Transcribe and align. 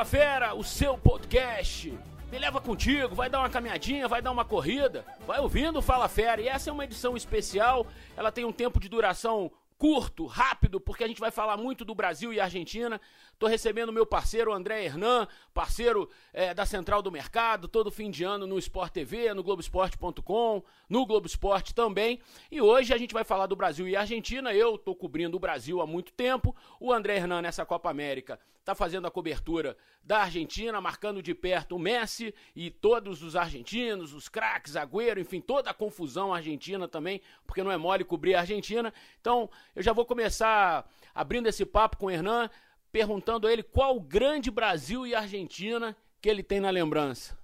Fala 0.00 0.08
Fera, 0.08 0.54
o 0.54 0.64
seu 0.64 0.96
podcast. 0.96 1.92
Me 2.32 2.38
leva 2.38 2.58
contigo, 2.58 3.14
vai 3.14 3.28
dar 3.28 3.40
uma 3.40 3.50
caminhadinha, 3.50 4.08
vai 4.08 4.22
dar 4.22 4.30
uma 4.30 4.46
corrida, 4.46 5.04
vai 5.26 5.38
ouvindo 5.40 5.82
Fala 5.82 6.08
Fera. 6.08 6.40
E 6.40 6.48
essa 6.48 6.70
é 6.70 6.72
uma 6.72 6.84
edição 6.84 7.18
especial, 7.18 7.86
ela 8.16 8.32
tem 8.32 8.46
um 8.46 8.52
tempo 8.52 8.80
de 8.80 8.88
duração 8.88 9.52
curto, 9.76 10.24
rápido, 10.24 10.80
porque 10.80 11.04
a 11.04 11.06
gente 11.06 11.20
vai 11.20 11.30
falar 11.30 11.58
muito 11.58 11.84
do 11.84 11.94
Brasil 11.94 12.32
e 12.32 12.40
Argentina. 12.40 12.98
Estou 13.40 13.48
recebendo 13.48 13.90
meu 13.90 14.04
parceiro 14.04 14.52
André 14.52 14.84
Hernan, 14.84 15.26
parceiro 15.54 16.10
é, 16.30 16.52
da 16.52 16.66
Central 16.66 17.00
do 17.00 17.10
Mercado, 17.10 17.68
todo 17.68 17.90
fim 17.90 18.10
de 18.10 18.22
ano 18.22 18.46
no 18.46 18.58
Sport 18.58 18.92
TV, 18.92 19.32
no 19.32 19.42
Globoesporte.com, 19.42 20.62
no 20.86 21.06
Globo 21.06 21.26
Esporte 21.26 21.74
também. 21.74 22.20
E 22.50 22.60
hoje 22.60 22.92
a 22.92 22.98
gente 22.98 23.14
vai 23.14 23.24
falar 23.24 23.46
do 23.46 23.56
Brasil 23.56 23.88
e 23.88 23.96
Argentina. 23.96 24.52
Eu 24.52 24.74
estou 24.74 24.94
cobrindo 24.94 25.38
o 25.38 25.40
Brasil 25.40 25.80
há 25.80 25.86
muito 25.86 26.12
tempo. 26.12 26.54
O 26.78 26.92
André 26.92 27.16
Hernan, 27.16 27.40
nessa 27.40 27.64
Copa 27.64 27.88
América, 27.88 28.38
está 28.58 28.74
fazendo 28.74 29.06
a 29.06 29.10
cobertura 29.10 29.74
da 30.02 30.18
Argentina, 30.18 30.78
marcando 30.78 31.22
de 31.22 31.34
perto 31.34 31.76
o 31.76 31.78
Messi 31.78 32.34
e 32.54 32.70
todos 32.70 33.22
os 33.22 33.36
argentinos, 33.36 34.12
os 34.12 34.28
craques, 34.28 34.76
Agüero, 34.76 35.18
enfim, 35.18 35.40
toda 35.40 35.70
a 35.70 35.74
confusão 35.74 36.34
argentina 36.34 36.86
também, 36.86 37.22
porque 37.46 37.62
não 37.62 37.72
é 37.72 37.78
mole 37.78 38.04
cobrir 38.04 38.34
a 38.34 38.40
Argentina. 38.40 38.92
Então, 39.18 39.48
eu 39.74 39.82
já 39.82 39.94
vou 39.94 40.04
começar 40.04 40.86
abrindo 41.14 41.48
esse 41.48 41.64
papo 41.64 41.96
com 41.96 42.06
o 42.06 42.10
Hernan 42.10 42.50
perguntando 42.92 43.46
a 43.46 43.52
ele 43.52 43.62
qual 43.62 43.96
o 43.96 44.00
grande 44.00 44.50
Brasil 44.50 45.06
e 45.06 45.14
Argentina 45.14 45.96
que 46.20 46.28
ele 46.28 46.42
tem 46.42 46.60
na 46.60 46.70
lembrança. 46.70 47.38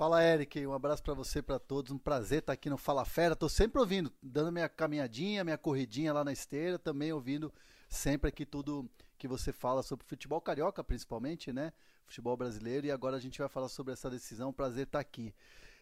Fala, 0.00 0.24
Eric. 0.24 0.66
Um 0.66 0.72
abraço 0.72 1.02
para 1.02 1.12
você, 1.12 1.42
para 1.42 1.58
todos. 1.58 1.92
Um 1.92 1.98
prazer 1.98 2.38
estar 2.38 2.54
aqui 2.54 2.70
no 2.70 2.78
Fala 2.78 3.04
Fera. 3.04 3.36
Tô 3.36 3.48
sempre 3.50 3.78
ouvindo, 3.78 4.10
dando 4.22 4.50
minha 4.50 4.68
caminhadinha, 4.68 5.44
minha 5.44 5.58
corridinha 5.58 6.12
lá 6.12 6.24
na 6.24 6.32
esteira, 6.32 6.78
também 6.78 7.12
ouvindo 7.12 7.52
sempre 7.86 8.28
aqui 8.28 8.46
tudo 8.46 8.88
que 9.18 9.28
você 9.28 9.52
fala 9.52 9.82
sobre 9.82 10.06
futebol 10.06 10.40
carioca, 10.40 10.82
principalmente, 10.82 11.52
né? 11.52 11.72
Futebol 12.06 12.34
brasileiro. 12.34 12.86
E 12.86 12.90
agora 12.90 13.18
a 13.18 13.20
gente 13.20 13.38
vai 13.38 13.48
falar 13.48 13.68
sobre 13.68 13.92
essa 13.92 14.08
decisão. 14.08 14.52
Prazer 14.54 14.86
estar 14.86 15.00
aqui. 15.00 15.34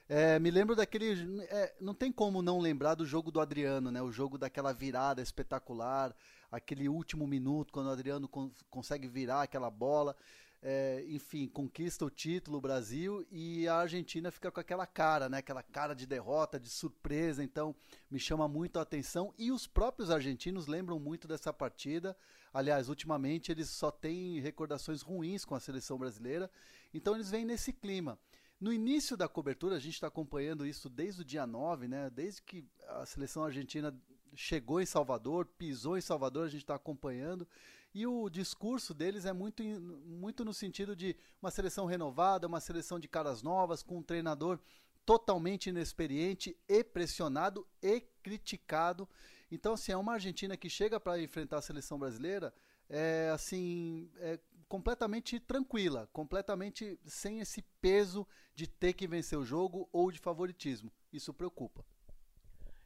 É, 0.09 0.39
me 0.39 0.51
lembro 0.51 0.75
daquele. 0.75 1.39
É, 1.51 1.75
não 1.79 1.95
tem 1.95 2.11
como 2.11 2.41
não 2.41 2.59
lembrar 2.59 2.95
do 2.95 3.05
jogo 3.05 3.31
do 3.31 3.41
Adriano, 3.41 3.91
né? 3.91 4.01
O 4.01 4.11
jogo 4.11 4.39
daquela 4.39 4.73
virada 4.73 5.21
espetacular, 5.21 6.17
aquele 6.51 6.89
último 6.89 7.27
minuto, 7.27 7.73
quando 7.73 7.89
o 7.89 7.91
Adriano 7.91 8.27
con 8.27 8.51
consegue 8.71 9.07
virar 9.07 9.43
aquela 9.43 9.71
bola. 9.71 10.17
É, 10.61 11.05
enfim, 11.09 11.47
conquista 11.47 12.05
o 12.05 12.11
título 12.11 12.59
o 12.59 12.61
Brasil 12.61 13.25
e 13.31 13.69
a 13.69 13.77
Argentina 13.77 14.29
fica 14.31 14.51
com 14.51 14.59
aquela 14.59 14.87
cara, 14.87 15.29
né? 15.29 15.39
Aquela 15.39 15.63
cara 15.63 15.95
de 15.95 16.07
derrota, 16.07 16.59
de 16.59 16.71
surpresa. 16.71 17.45
Então, 17.45 17.77
me 18.11 18.19
chama 18.19 18.49
muito 18.49 18.79
a 18.79 18.83
atenção. 18.83 19.35
E 19.39 19.53
os 19.53 19.67
próprios 19.67 20.11
argentinos 20.11 20.67
lembram 20.67 20.99
muito 20.99 21.29
dessa 21.29 21.53
partida. 21.53 22.17
Aliás, 22.53 22.89
ultimamente 22.89 23.53
eles 23.53 23.69
só 23.69 23.91
têm 23.91 24.41
recordações 24.41 25.03
ruins 25.03 25.45
com 25.45 25.55
a 25.55 25.61
seleção 25.61 25.99
brasileira. 25.99 26.51
Então, 26.95 27.15
eles 27.15 27.31
vêm 27.31 27.45
nesse 27.45 27.73
clima. 27.75 28.19
No 28.61 28.73
início 28.73 29.17
da 29.17 29.29
cobertura, 29.29 29.77
a 29.77 29.79
gente 29.79 29.95
está 29.95 30.09
acompanhando 30.09 30.67
isso 30.67 30.89
desde 30.89 31.23
o 31.23 31.25
dia 31.25 31.47
9, 31.47 31.87
né? 31.87 32.11
Desde 32.11 32.43
que 32.43 32.65
a 32.89 33.07
seleção 33.07 33.45
argentina 33.45 33.97
chegou 34.35 34.81
em 34.81 34.87
Salvador, 34.87 35.47
pisou 35.47 35.97
em 35.97 36.01
Salvador, 36.01 36.47
a 36.47 36.51
gente 36.51 36.63
está 36.63 36.75
acompanhando. 36.75 37.47
E 37.95 38.05
o 38.07 38.29
discurso 38.29 38.93
deles 38.93 39.25
é 39.25 39.33
muito, 39.33 39.63
muito 39.63 40.45
no 40.45 40.53
sentido 40.53 40.97
de 40.97 41.17
uma 41.41 41.51
seleção 41.51 41.87
renovada, 41.87 42.47
uma 42.47 42.61
seleção 42.61 42.99
de 42.99 43.07
caras 43.07 43.43
novas, 43.43 43.83
com 43.83 43.99
um 43.99 44.03
treinador 44.03 44.59
totalmente 45.07 45.71
inexperiente 45.71 46.57
e 46.69 46.83
pressionado 46.83 47.67
e 47.81 48.01
criticado. 48.23 49.09
Então, 49.51 49.75
assim, 49.75 49.93
é 49.93 49.97
uma 49.97 50.15
Argentina 50.15 50.57
que 50.57 50.69
chega 50.69 51.01
para 51.01 51.23
enfrentar 51.23 51.59
a 51.59 51.63
seleção 51.63 51.99
brasileira, 51.99 52.53
é 52.91 53.31
assim, 53.33 54.11
é 54.17 54.39
completamente 54.69 55.41
tranquila, 55.41 56.09
completamente 56.13 56.99
sem 57.07 57.41
esse 57.41 57.63
peso 57.81 58.27
de 58.55 58.67
ter 58.67 58.93
que 58.93 59.07
vencer 59.07 59.39
o 59.39 59.45
jogo 59.45 59.89
ou 59.93 60.11
de 60.11 60.19
favoritismo. 60.19 60.93
Isso 61.13 61.33
preocupa. 61.33 61.85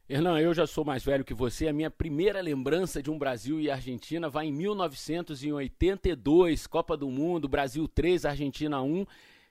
Hernan, 0.07 0.39
eu 0.39 0.53
já 0.53 0.67
sou 0.67 0.83
mais 0.83 1.03
velho 1.03 1.23
que 1.23 1.33
você. 1.33 1.67
A 1.67 1.73
minha 1.73 1.89
primeira 1.89 2.41
lembrança 2.41 3.01
de 3.01 3.09
um 3.09 3.17
Brasil 3.17 3.59
e 3.59 3.71
Argentina 3.71 4.29
vai 4.29 4.47
em 4.47 4.51
1982, 4.51 6.67
Copa 6.67 6.97
do 6.97 7.09
Mundo, 7.09 7.47
Brasil 7.47 7.87
3, 7.87 8.25
Argentina 8.25 8.81
1, 8.81 9.05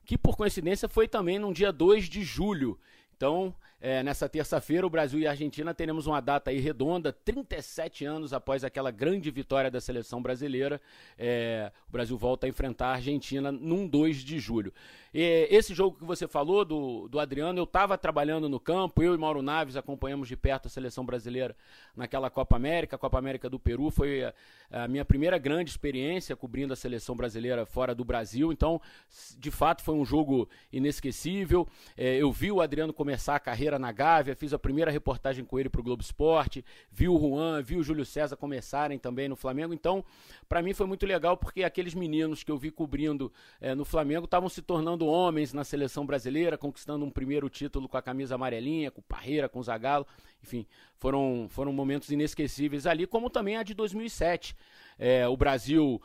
que 0.04 0.18
por 0.18 0.36
coincidência 0.36 0.88
foi 0.88 1.08
também 1.08 1.38
no 1.38 1.54
dia 1.54 1.72
2 1.72 2.06
de 2.06 2.22
julho. 2.22 2.78
Então, 3.16 3.54
é, 3.84 4.00
nessa 4.00 4.28
terça-feira, 4.28 4.86
o 4.86 4.90
Brasil 4.90 5.18
e 5.18 5.26
a 5.26 5.30
Argentina 5.30 5.74
teremos 5.74 6.06
uma 6.06 6.20
data 6.20 6.52
aí 6.52 6.60
redonda, 6.60 7.12
37 7.12 8.04
anos 8.04 8.32
após 8.32 8.62
aquela 8.62 8.92
grande 8.92 9.28
vitória 9.28 9.68
da 9.72 9.80
seleção 9.80 10.22
brasileira. 10.22 10.80
É, 11.18 11.72
o 11.88 11.90
Brasil 11.90 12.16
volta 12.16 12.46
a 12.46 12.48
enfrentar 12.48 12.86
a 12.86 12.94
Argentina 12.94 13.50
num 13.50 13.88
2 13.88 14.18
de 14.18 14.38
julho. 14.38 14.72
E, 15.14 15.48
esse 15.50 15.74
jogo 15.74 15.96
que 15.96 16.04
você 16.04 16.28
falou 16.28 16.64
do, 16.64 17.08
do 17.08 17.18
Adriano, 17.18 17.58
eu 17.58 17.64
estava 17.64 17.96
trabalhando 17.96 18.48
no 18.48 18.60
campo, 18.60 19.02
eu 19.02 19.14
e 19.14 19.18
Mauro 19.18 19.40
Naves 19.40 19.76
acompanhamos 19.76 20.28
de 20.28 20.36
perto 20.36 20.66
a 20.66 20.70
seleção 20.70 21.04
brasileira 21.04 21.56
naquela 21.96 22.28
Copa 22.28 22.56
América, 22.56 22.96
a 22.96 22.98
Copa 22.98 23.18
América 23.18 23.48
do 23.48 23.58
Peru. 23.58 23.90
Foi 23.90 24.24
a, 24.24 24.34
a 24.70 24.88
minha 24.88 25.04
primeira 25.04 25.38
grande 25.38 25.70
experiência 25.70 26.36
cobrindo 26.36 26.72
a 26.72 26.76
seleção 26.76 27.16
brasileira 27.16 27.64
fora 27.64 27.94
do 27.94 28.04
Brasil. 28.04 28.52
Então, 28.52 28.80
de 29.38 29.50
fato, 29.50 29.82
foi 29.82 29.94
um 29.94 30.04
jogo 30.04 30.48
inesquecível. 30.72 31.66
É, 31.96 32.16
eu 32.16 32.30
vi 32.30 32.52
o 32.52 32.60
Adriano 32.60 32.92
começar 32.92 33.36
a 33.36 33.40
carreira 33.40 33.62
carreira 33.62 33.78
na 33.78 33.92
Gávea, 33.92 34.34
fiz 34.34 34.52
a 34.52 34.58
primeira 34.58 34.90
reportagem 34.90 35.44
com 35.44 35.58
ele 35.58 35.68
para 35.68 35.80
o 35.80 35.84
Globo 35.84 36.02
Esporte, 36.02 36.64
vi 36.90 37.08
o 37.08 37.18
Juan, 37.18 37.62
vi 37.62 37.76
o 37.76 37.82
Júlio 37.82 38.04
César 38.04 38.36
começarem 38.36 38.98
também 38.98 39.28
no 39.28 39.36
Flamengo. 39.36 39.72
Então, 39.72 40.04
para 40.48 40.60
mim 40.60 40.74
foi 40.74 40.86
muito 40.86 41.06
legal 41.06 41.36
porque 41.36 41.62
aqueles 41.62 41.94
meninos 41.94 42.42
que 42.42 42.50
eu 42.50 42.58
vi 42.58 42.70
cobrindo 42.70 43.32
é, 43.60 43.74
no 43.74 43.84
Flamengo 43.84 44.24
estavam 44.24 44.48
se 44.48 44.60
tornando 44.60 45.01
homens 45.06 45.52
na 45.52 45.64
seleção 45.64 46.04
brasileira, 46.06 46.58
conquistando 46.58 47.04
um 47.04 47.10
primeiro 47.10 47.48
título 47.48 47.88
com 47.88 47.96
a 47.96 48.02
camisa 48.02 48.34
amarelinha, 48.34 48.90
com 48.90 49.00
o 49.00 49.04
Parreira, 49.04 49.48
com 49.48 49.58
o 49.58 49.62
Zagallo. 49.62 50.06
Enfim, 50.42 50.66
foram, 50.96 51.46
foram 51.48 51.72
momentos 51.72 52.10
inesquecíveis 52.10 52.86
ali, 52.86 53.06
como 53.06 53.30
também 53.30 53.56
a 53.56 53.62
de 53.62 53.74
2007. 53.74 54.56
É, 54.98 55.26
o 55.28 55.36
Brasil 55.36 56.00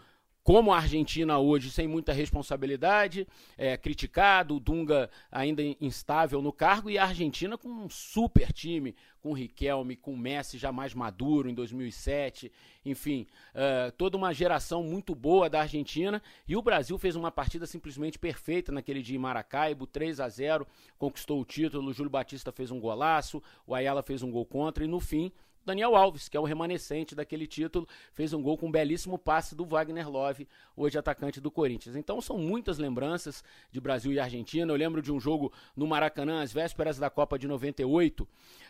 como 0.48 0.72
a 0.72 0.78
Argentina 0.78 1.38
hoje, 1.38 1.70
sem 1.70 1.90
muita 1.90 2.14
responsabilidade, 2.14 3.28
é, 3.58 3.76
criticado, 3.76 4.56
o 4.56 4.62
Dunga 4.62 5.10
ainda 5.30 5.62
instável 5.82 6.42
no 6.42 6.54
cargo, 6.54 6.90
e 6.90 6.98
a 6.98 7.04
Argentina 7.04 7.58
com 7.58 7.68
um 7.68 7.90
super 7.90 8.54
time, 8.54 8.96
com 9.20 9.34
Riquelme, 9.34 9.98
com 9.98 10.16
Messi 10.16 10.58
já 10.58 10.72
mais 10.72 10.94
maduro 10.94 11.50
em 11.50 11.54
2007, 11.54 12.50
enfim, 12.86 13.28
uh, 13.54 13.92
toda 13.98 14.16
uma 14.16 14.34
geração 14.34 14.82
muito 14.84 15.14
boa 15.14 15.50
da 15.50 15.60
Argentina, 15.60 16.24
e 16.48 16.56
o 16.56 16.62
Brasil 16.62 16.98
fez 16.98 17.18
uma 17.18 17.30
partida 17.30 17.66
simplesmente 17.66 18.18
perfeita 18.18 18.72
naquele 18.72 19.02
dia 19.02 19.18
em 19.18 19.20
Maracaibo, 19.20 19.86
3 19.86 20.22
a 20.22 20.30
0 20.30 20.66
conquistou 20.98 21.42
o 21.42 21.46
título, 21.46 21.90
o 21.90 21.94
Júlio 21.94 22.10
Batista 22.10 22.54
fez 22.54 22.72
um 22.72 22.80
golaço, 22.80 23.44
o 23.66 23.76
Ayala 23.76 24.02
fez 24.02 24.24
um 24.24 24.32
gol 24.32 24.46
contra, 24.46 24.82
e 24.82 24.88
no 24.88 25.02
fim 25.02 25.30
Daniel 25.68 25.98
Alves, 25.98 26.30
que 26.30 26.38
é 26.38 26.40
o 26.40 26.46
remanescente 26.46 27.14
daquele 27.14 27.46
título, 27.46 27.86
fez 28.14 28.32
um 28.32 28.42
gol 28.42 28.58
com 28.58 28.68
um 28.68 28.72
belíssimo 28.72 29.20
passe 29.20 29.54
do 29.54 29.66
Wagner 29.66 30.10
Love, 30.10 30.48
hoje 30.78 30.98
atacante 30.98 31.42
do 31.42 31.52
Corinthians. 31.52 31.98
Então 31.98 32.22
são 32.22 32.38
muitas 32.38 32.78
lembranças 32.78 33.44
de 33.70 33.82
Brasil 33.82 34.14
e 34.14 34.20
Argentina. 34.20 34.72
Eu 34.72 34.78
lembro 34.78 35.02
de 35.02 35.12
um 35.12 35.20
jogo 35.20 35.52
no 35.76 35.86
Maracanã, 35.86 36.42
às 36.42 36.54
vésperas 36.54 36.98
da 36.98 37.10
Copa 37.10 37.38
de 37.38 37.50
98, 37.50 38.26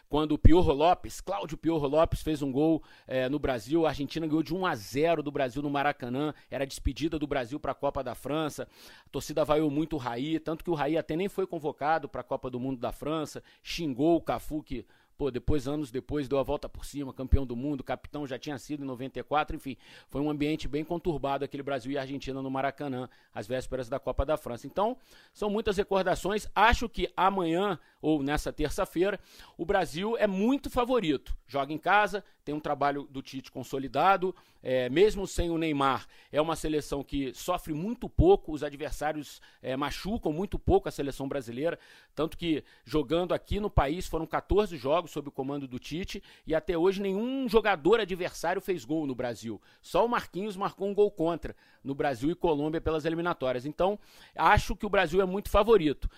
quando 0.09 0.31
o 0.31 0.39
Piorro 0.39 0.73
Lopes, 0.73 1.21
Cláudio 1.21 1.55
Piorro 1.55 1.87
Lopes, 1.87 2.23
fez 2.23 2.41
um 2.41 2.51
gol 2.51 2.81
é, 3.05 3.29
no 3.29 3.37
Brasil. 3.37 3.85
A 3.85 3.89
Argentina 3.89 4.25
ganhou 4.25 4.41
de 4.41 4.55
1 4.55 4.65
a 4.65 4.75
0 4.75 5.21
do 5.21 5.31
Brasil 5.31 5.61
no 5.61 5.69
Maracanã. 5.69 6.33
Era 6.49 6.65
despedida 6.65 7.19
do 7.19 7.27
Brasil 7.27 7.59
para 7.59 7.73
a 7.73 7.75
Copa 7.75 8.03
da 8.03 8.15
França. 8.15 8.67
A 9.05 9.09
torcida 9.09 9.45
vaiou 9.45 9.69
muito 9.69 9.97
o 9.97 9.99
Raí, 9.99 10.39
tanto 10.39 10.63
que 10.63 10.71
o 10.71 10.73
Raí 10.73 10.97
até 10.97 11.15
nem 11.15 11.29
foi 11.29 11.45
convocado 11.45 12.09
para 12.09 12.21
a 12.21 12.23
Copa 12.23 12.49
do 12.49 12.59
Mundo 12.59 12.79
da 12.79 12.91
França. 12.91 13.43
Xingou 13.61 14.15
o 14.15 14.21
Cafu, 14.21 14.63
que 14.63 14.83
Pô, 15.17 15.31
depois, 15.31 15.67
anos 15.67 15.89
depois, 15.89 16.27
deu 16.27 16.37
a 16.37 16.43
volta 16.43 16.69
por 16.69 16.85
cima, 16.85 17.11
campeão 17.11 17.43
do 17.43 17.55
mundo, 17.55 17.83
capitão 17.83 18.27
já 18.27 18.37
tinha 18.37 18.55
sido 18.59 18.83
em 18.83 18.85
94, 18.85 19.55
enfim. 19.55 19.75
Foi 20.07 20.21
um 20.21 20.29
ambiente 20.29 20.67
bem 20.67 20.83
conturbado 20.83 21.43
aquele 21.43 21.63
Brasil 21.63 21.91
e 21.91 21.97
Argentina 21.97 22.39
no 22.39 22.51
Maracanã, 22.51 23.09
às 23.33 23.47
vésperas 23.47 23.89
da 23.89 23.99
Copa 23.99 24.23
da 24.23 24.37
França. 24.37 24.67
Então, 24.67 24.95
são 25.33 25.49
muitas 25.49 25.75
recordações. 25.75 26.47
Acho 26.53 26.87
que 26.87 27.11
amanhã, 27.17 27.79
ou 27.99 28.21
nessa 28.21 28.53
terça-feira, 28.53 29.19
o 29.57 29.65
Brasil 29.65 30.15
é 30.17 30.27
muito 30.27 30.69
favorito. 30.69 31.35
Joga 31.47 31.73
em 31.73 31.79
casa, 31.79 32.23
tem 32.47 32.53
um 32.53 32.59
trabalho 32.59 33.07
do 33.09 33.21
Tite 33.21 33.51
consolidado, 33.51 34.35
é, 34.63 34.89
mesmo 34.89 35.27
sem 35.27 35.49
o 35.49 35.57
Neymar, 35.57 36.07
é 36.31 36.41
uma 36.41 36.55
seleção 36.55 37.03
que 37.03 37.33
sofre 37.33 37.73
muito 37.73 38.09
pouco, 38.09 38.53
os 38.53 38.63
adversários 38.63 39.41
é, 39.61 39.75
machucam 39.75 40.31
muito 40.31 40.57
pouco 40.57 40.87
a 40.87 40.91
seleção 40.91 41.27
brasileira, 41.27 41.77
tanto 42.15 42.37
que 42.37 42.63
jogando 42.85 43.33
aqui 43.33 43.59
no 43.59 43.69
país 43.69 44.07
foram 44.07 44.25
14 44.25 44.77
jogos 44.77 45.06
sob 45.07 45.29
o 45.29 45.31
comando 45.31 45.67
do 45.67 45.79
Tite 45.79 46.21
e 46.45 46.53
até 46.53 46.77
hoje 46.77 47.01
nenhum 47.01 47.47
jogador 47.47 47.99
adversário 47.99 48.61
fez 48.61 48.85
gol 48.85 49.07
no 49.07 49.15
Brasil. 49.15 49.61
Só 49.81 50.05
o 50.05 50.09
Marquinhos 50.09 50.55
marcou 50.55 50.87
um 50.87 50.93
gol 50.93 51.09
contra 51.11 51.55
no 51.83 51.95
Brasil 51.95 52.29
e 52.29 52.35
Colômbia 52.35 52.81
pelas 52.81 53.05
eliminatórias. 53.05 53.65
Então, 53.65 53.99
acho 54.35 54.75
que 54.75 54.85
o 54.85 54.89
Brasil 54.89 55.21
é 55.21 55.25
muito 55.25 55.49
favorito. 55.49 56.09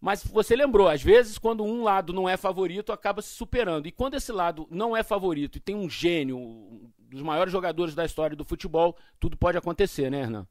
Mas 0.00 0.24
você 0.24 0.54
lembrou, 0.54 0.88
às 0.88 1.02
vezes, 1.02 1.38
quando 1.38 1.64
um 1.64 1.82
lado 1.82 2.12
não 2.12 2.28
é 2.28 2.36
favorito, 2.36 2.92
acaba 2.92 3.22
se 3.22 3.30
superando. 3.30 3.88
E 3.88 3.92
quando 3.92 4.14
esse 4.14 4.30
lado 4.30 4.66
não 4.70 4.96
é 4.96 5.02
favorito 5.02 5.56
e 5.56 5.60
tem 5.60 5.74
um 5.74 5.88
gênio, 5.88 6.36
um 6.36 6.90
dos 6.98 7.22
maiores 7.22 7.52
jogadores 7.52 7.94
da 7.94 8.04
história 8.04 8.36
do 8.36 8.44
futebol, 8.44 8.96
tudo 9.18 9.36
pode 9.36 9.56
acontecer, 9.56 10.10
né, 10.10 10.20
Hernan? 10.20 10.46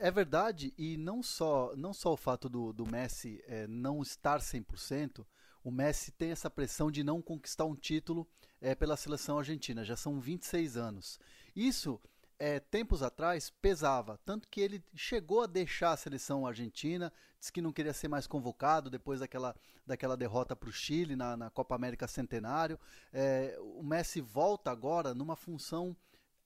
é 0.00 0.10
verdade, 0.10 0.72
e 0.78 0.96
não 0.96 1.22
só, 1.22 1.74
não 1.76 1.92
só 1.92 2.14
o 2.14 2.16
fato 2.16 2.48
do, 2.48 2.72
do 2.72 2.86
Messi 2.86 3.44
é, 3.46 3.66
não 3.66 4.00
estar 4.00 4.40
100%, 4.40 5.24
o 5.62 5.70
Messi 5.70 6.10
tem 6.12 6.30
essa 6.30 6.50
pressão 6.50 6.90
de 6.90 7.02
não 7.02 7.20
conquistar 7.20 7.64
um 7.64 7.74
título 7.74 8.26
é, 8.60 8.74
pela 8.74 8.96
seleção 8.96 9.38
argentina, 9.38 9.84
já 9.84 9.96
são 9.96 10.20
26 10.20 10.76
anos. 10.76 11.18
Isso, 11.54 12.00
é, 12.38 12.58
tempos 12.58 13.02
atrás, 13.02 13.50
pesava, 13.50 14.18
tanto 14.24 14.48
que 14.48 14.60
ele 14.60 14.82
chegou 14.94 15.42
a 15.42 15.46
deixar 15.46 15.92
a 15.92 15.96
seleção 15.96 16.46
argentina, 16.46 17.12
disse 17.38 17.52
que 17.52 17.60
não 17.60 17.72
queria 17.72 17.92
ser 17.92 18.08
mais 18.08 18.26
convocado 18.26 18.90
depois 18.90 19.20
daquela, 19.20 19.54
daquela 19.86 20.16
derrota 20.16 20.56
para 20.56 20.68
o 20.68 20.72
Chile 20.72 21.16
na, 21.16 21.36
na, 21.36 21.50
Copa 21.50 21.74
América 21.74 22.08
Centenário. 22.08 22.78
É, 23.12 23.56
o 23.60 23.82
Messi 23.82 24.20
volta 24.20 24.70
agora 24.70 25.14
numa 25.14 25.36
função 25.36 25.96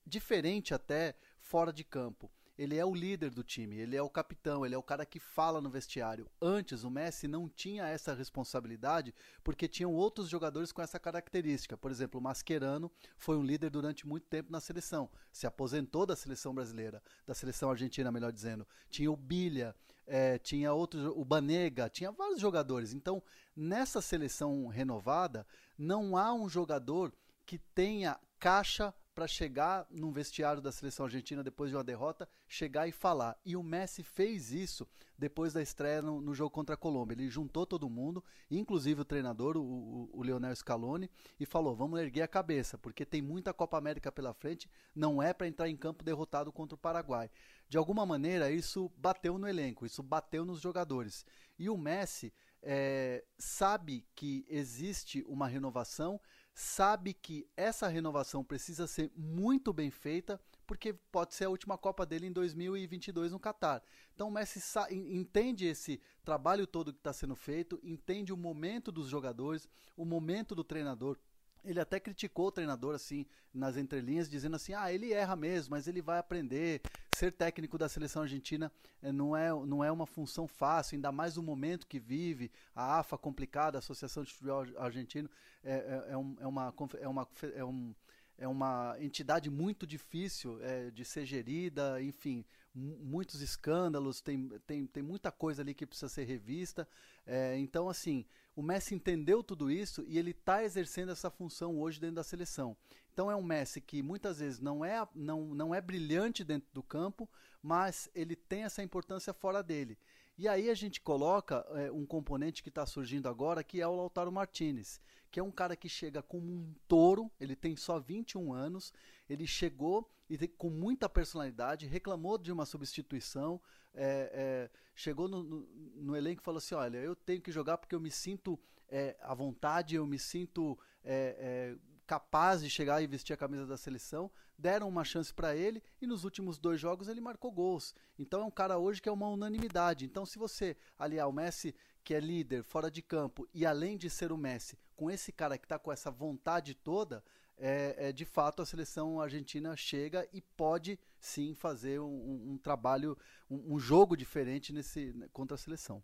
diferente 0.05 0.73
até 0.73 1.15
fora 1.39 1.71
de 1.71 1.83
campo 1.83 2.29
ele 2.57 2.77
é 2.77 2.85
o 2.85 2.93
líder 2.93 3.31
do 3.31 3.43
time, 3.43 3.77
ele 3.77 3.95
é 3.95 4.01
o 4.01 4.09
capitão, 4.09 4.65
ele 4.65 4.75
é 4.75 4.77
o 4.77 4.83
cara 4.83 5.05
que 5.05 5.19
fala 5.19 5.59
no 5.59 5.69
vestiário. 5.69 6.29
Antes, 6.41 6.83
o 6.83 6.89
Messi 6.89 7.27
não 7.27 7.49
tinha 7.49 7.87
essa 7.87 8.13
responsabilidade 8.13 9.13
porque 9.43 9.67
tinham 9.67 9.93
outros 9.93 10.29
jogadores 10.29 10.71
com 10.71 10.81
essa 10.81 10.99
característica. 10.99 11.75
Por 11.77 11.91
exemplo, 11.91 12.19
o 12.19 12.23
Mascherano 12.23 12.91
foi 13.17 13.37
um 13.37 13.43
líder 13.43 13.69
durante 13.69 14.07
muito 14.07 14.27
tempo 14.27 14.51
na 14.51 14.59
seleção, 14.59 15.09
se 15.31 15.45
aposentou 15.45 16.05
da 16.05 16.15
seleção 16.15 16.53
brasileira, 16.53 17.03
da 17.25 17.33
seleção 17.33 17.69
argentina, 17.69 18.11
melhor 18.11 18.31
dizendo. 18.31 18.65
Tinha 18.89 19.11
o 19.11 19.17
Bilha, 19.17 19.75
é, 20.07 20.37
tinha 20.37 20.71
outros, 20.73 21.05
o 21.05 21.25
Banega, 21.25 21.89
tinha 21.89 22.11
vários 22.11 22.39
jogadores. 22.39 22.93
Então, 22.93 23.21
nessa 23.55 24.01
seleção 24.01 24.67
renovada, 24.67 25.45
não 25.77 26.15
há 26.15 26.33
um 26.33 26.47
jogador 26.47 27.11
que 27.45 27.57
tenha 27.57 28.19
caixa 28.39 28.93
para 29.15 29.27
chegar 29.27 29.87
num 29.89 30.11
vestiário 30.11 30.61
da 30.61 30.73
seleção 30.73 31.05
argentina 31.05 31.41
depois 31.41 31.71
de 31.71 31.77
uma 31.77 31.83
derrota, 31.85 32.27
chegar 32.49 32.85
e 32.85 32.91
falar. 32.91 33.39
E 33.45 33.55
o 33.55 33.63
Messi 33.63 34.03
fez 34.03 34.51
isso 34.51 34.85
depois 35.17 35.53
da 35.53 35.61
estreia 35.61 36.01
no, 36.01 36.19
no 36.19 36.35
jogo 36.35 36.49
contra 36.49 36.75
a 36.75 36.77
Colômbia. 36.77 37.15
Ele 37.15 37.29
juntou 37.29 37.65
todo 37.65 37.89
mundo, 37.89 38.21
inclusive 38.51 38.99
o 38.99 39.05
treinador, 39.05 39.55
o, 39.55 39.61
o, 39.61 40.09
o 40.11 40.21
Leonel 40.21 40.53
Scaloni, 40.53 41.09
e 41.39 41.45
falou: 41.45 41.73
vamos 41.73 41.97
erguer 42.01 42.23
a 42.23 42.27
cabeça, 42.27 42.77
porque 42.77 43.05
tem 43.05 43.21
muita 43.21 43.53
Copa 43.53 43.77
América 43.77 44.11
pela 44.11 44.33
frente, 44.33 44.69
não 44.93 45.23
é 45.23 45.33
para 45.33 45.47
entrar 45.47 45.69
em 45.69 45.77
campo 45.77 46.03
derrotado 46.03 46.51
contra 46.51 46.75
o 46.75 46.77
Paraguai. 46.77 47.31
De 47.69 47.77
alguma 47.77 48.05
maneira, 48.05 48.51
isso 48.51 48.91
bateu 48.97 49.37
no 49.37 49.47
elenco, 49.47 49.85
isso 49.85 50.03
bateu 50.03 50.43
nos 50.43 50.59
jogadores. 50.59 51.25
E 51.57 51.69
o 51.69 51.77
Messi 51.77 52.33
é, 52.61 53.23
sabe 53.37 54.05
que 54.13 54.45
existe 54.49 55.23
uma 55.27 55.47
renovação 55.47 56.19
sabe 56.55 57.13
que 57.13 57.45
essa 57.57 57.89
renovação 57.89 58.41
precisa 58.41 58.87
ser 58.87 59.11
muito 59.13 59.73
bem 59.73 59.91
feita, 59.91 60.39
porque 60.65 60.93
pode 60.93 61.35
ser 61.35 61.45
a 61.45 61.49
última 61.49 61.77
Copa 61.77 62.05
dele 62.05 62.27
em 62.27 62.31
2022 62.31 63.33
no 63.33 63.39
Catar. 63.39 63.83
Então 64.15 64.29
o 64.29 64.31
Messi 64.31 64.61
entende 64.89 65.65
esse 65.65 65.99
trabalho 66.23 66.65
todo 66.65 66.93
que 66.93 66.99
está 66.99 67.11
sendo 67.11 67.35
feito, 67.35 67.77
entende 67.83 68.31
o 68.31 68.37
momento 68.37 68.89
dos 68.89 69.09
jogadores, 69.09 69.67
o 69.97 70.05
momento 70.05 70.55
do 70.55 70.63
treinador. 70.63 71.19
Ele 71.65 71.79
até 71.79 71.99
criticou 71.99 72.47
o 72.47 72.51
treinador 72.51 72.95
assim 72.95 73.25
nas 73.53 73.77
entrelinhas, 73.77 74.29
dizendo 74.29 74.55
assim: 74.55 74.73
"Ah, 74.73 74.91
ele 74.91 75.11
erra 75.13 75.35
mesmo, 75.35 75.71
mas 75.71 75.87
ele 75.87 76.01
vai 76.01 76.19
aprender. 76.19 76.81
Ser 77.15 77.31
técnico 77.31 77.77
da 77.77 77.87
seleção 77.87 78.23
argentina 78.23 78.71
eh, 79.01 79.11
não 79.11 79.35
é, 79.35 79.49
não 79.49 79.83
é 79.83 79.91
uma 79.91 80.05
função 80.05 80.47
fácil, 80.47 80.95
ainda 80.95 81.11
mais 81.11 81.37
no 81.37 81.43
momento 81.43 81.87
que 81.87 81.99
vive, 81.99 82.51
a 82.75 82.99
AFA 82.99 83.17
complicada, 83.17 83.77
a 83.77 83.79
Associação 83.79 84.23
de 84.23 84.33
Futebol 84.33 84.65
Argentino 84.77 85.29
é, 85.63 85.73
é, 85.73 86.11
é, 86.11 86.17
um, 86.17 86.35
é 86.39 86.47
uma 86.47 86.73
é 86.99 87.07
uma 87.07 87.27
é 87.55 87.63
um 87.65 87.95
é 88.37 88.47
uma 88.47 88.95
entidade 88.99 89.49
muito 89.49 89.87
difícil 89.87 90.59
é, 90.61 90.91
de 90.91 91.05
ser 91.05 91.25
gerida, 91.25 92.01
enfim, 92.01 92.43
muitos 92.73 93.41
escândalos, 93.41 94.19
tem, 94.21 94.49
tem, 94.67 94.85
tem 94.85 95.01
muita 95.01 95.31
coisa 95.31 95.61
ali 95.61 95.73
que 95.73 95.85
precisa 95.85 96.09
ser 96.09 96.25
revista. 96.25 96.87
É, 97.25 97.57
então, 97.57 97.87
assim, 97.87 98.25
o 98.55 98.61
Messi 98.61 98.95
entendeu 98.95 99.43
tudo 99.43 99.69
isso 99.69 100.03
e 100.07 100.17
ele 100.17 100.31
está 100.31 100.63
exercendo 100.63 101.11
essa 101.11 101.29
função 101.29 101.79
hoje 101.79 101.99
dentro 101.99 102.15
da 102.15 102.23
seleção. 102.23 102.75
Então 103.13 103.29
é 103.29 103.35
um 103.35 103.43
Messi 103.43 103.81
que 103.81 104.01
muitas 104.01 104.39
vezes 104.39 104.59
não 104.59 104.83
é, 104.83 105.05
não, 105.13 105.41
não 105.53 105.75
é 105.75 105.81
brilhante 105.81 106.43
dentro 106.43 106.69
do 106.73 106.81
campo, 106.81 107.29
mas 107.61 108.09
ele 108.15 108.35
tem 108.35 108.63
essa 108.63 108.81
importância 108.81 109.33
fora 109.33 109.61
dele. 109.61 109.97
E 110.37 110.47
aí 110.47 110.69
a 110.69 110.73
gente 110.73 110.99
coloca 110.99 111.65
é, 111.69 111.91
um 111.91 112.05
componente 112.05 112.61
que 112.61 112.69
está 112.69 112.85
surgindo 112.85 113.27
agora, 113.27 113.63
que 113.63 113.81
é 113.81 113.87
o 113.87 113.95
Lautaro 113.95 114.31
Martinez, 114.31 114.99
que 115.31 115.39
é 115.39 115.43
um 115.43 115.51
cara 115.51 115.75
que 115.75 115.87
chega 115.87 116.21
como 116.21 116.45
um 116.45 116.73
touro, 116.87 117.31
ele 117.39 117.55
tem 117.55 117.75
só 117.75 117.99
21 117.99 118.53
anos, 118.53 118.93
ele 119.29 119.47
chegou 119.47 120.09
e 120.29 120.47
com 120.47 120.69
muita 120.69 121.07
personalidade, 121.07 121.85
reclamou 121.85 122.37
de 122.37 122.51
uma 122.51 122.65
substituição, 122.65 123.61
é, 123.95 124.29
é, 124.33 124.69
chegou 124.93 125.27
no, 125.27 125.41
no, 125.43 125.67
no, 125.95 126.15
elenco 126.15 126.41
e 126.41 126.43
falou 126.43 126.57
assim: 126.57 126.75
olha, 126.75 126.97
eu 126.97 127.15
tenho 127.15 127.41
que 127.41 127.51
jogar 127.51 127.77
porque 127.77 127.95
eu 127.95 127.99
me 127.99 128.11
sinto 128.11 128.59
é, 128.89 129.15
à 129.21 129.33
vontade, 129.33 129.95
eu 129.95 130.05
me 130.05 130.19
sinto 130.19 130.77
é, 131.03 131.35
é, 131.39 131.75
capaz 132.05 132.61
de 132.61 132.69
chegar 132.69 133.01
e 133.01 133.07
vestir 133.07 133.33
a 133.33 133.37
camisa 133.37 133.65
da 133.65 133.77
seleção. 133.77 134.29
Deram 134.57 134.87
uma 134.87 135.03
chance 135.03 135.33
para 135.33 135.55
ele 135.55 135.83
e 136.01 136.07
nos 136.07 136.23
últimos 136.23 136.57
dois 136.57 136.79
jogos 136.79 137.07
ele 137.07 137.19
marcou 137.19 137.51
gols. 137.51 137.93
Então 138.17 138.41
é 138.41 138.45
um 138.45 138.51
cara 138.51 138.77
hoje 138.77 139.01
que 139.01 139.09
é 139.09 139.11
uma 139.11 139.27
unanimidade. 139.27 140.05
Então, 140.05 140.25
se 140.25 140.37
você 140.37 140.77
aliar 140.97 141.27
o 141.27 141.33
Messi, 141.33 141.75
que 142.03 142.13
é 142.13 142.19
líder 142.19 142.63
fora 142.63 142.89
de 142.89 143.01
campo, 143.01 143.47
e 143.53 143.65
além 143.65 143.97
de 143.97 144.09
ser 144.09 144.31
o 144.31 144.37
Messi, 144.37 144.77
com 144.95 145.11
esse 145.11 145.31
cara 145.31 145.57
que 145.57 145.65
está 145.65 145.77
com 145.77 145.91
essa 145.91 146.09
vontade 146.09 146.73
toda, 146.73 147.23
é, 147.57 148.09
é, 148.09 148.11
de 148.11 148.25
fato 148.25 148.61
a 148.61 148.65
seleção 148.65 149.19
argentina 149.19 149.75
chega 149.75 150.27
e 150.33 150.41
pode 150.41 150.99
sim 151.19 151.53
fazer 151.53 151.99
um, 151.99 152.05
um, 152.05 152.51
um 152.53 152.57
trabalho, 152.57 153.17
um, 153.49 153.75
um, 153.75 153.79
jogo 153.79 154.15
diferente 154.15 154.73
nesse 154.73 155.13
contra 155.31 155.55
a 155.55 155.57
seleção. 155.57 156.01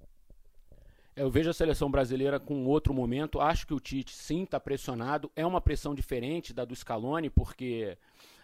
Eu 1.13 1.29
vejo 1.29 1.49
a 1.49 1.53
seleção 1.53 1.91
brasileira 1.91 2.39
com 2.39 2.65
outro 2.65 2.93
momento. 2.93 3.41
Acho 3.41 3.67
que 3.67 3.73
o 3.73 3.79
Tite 3.79 4.15
sim 4.15 4.43
está 4.43 4.59
pressionado. 4.59 5.29
É 5.35 5.45
uma 5.45 5.59
pressão 5.59 5.93
diferente 5.93 6.53
da 6.53 6.63
do 6.63 6.73
Scaloni, 6.73 7.29
porque 7.29 7.97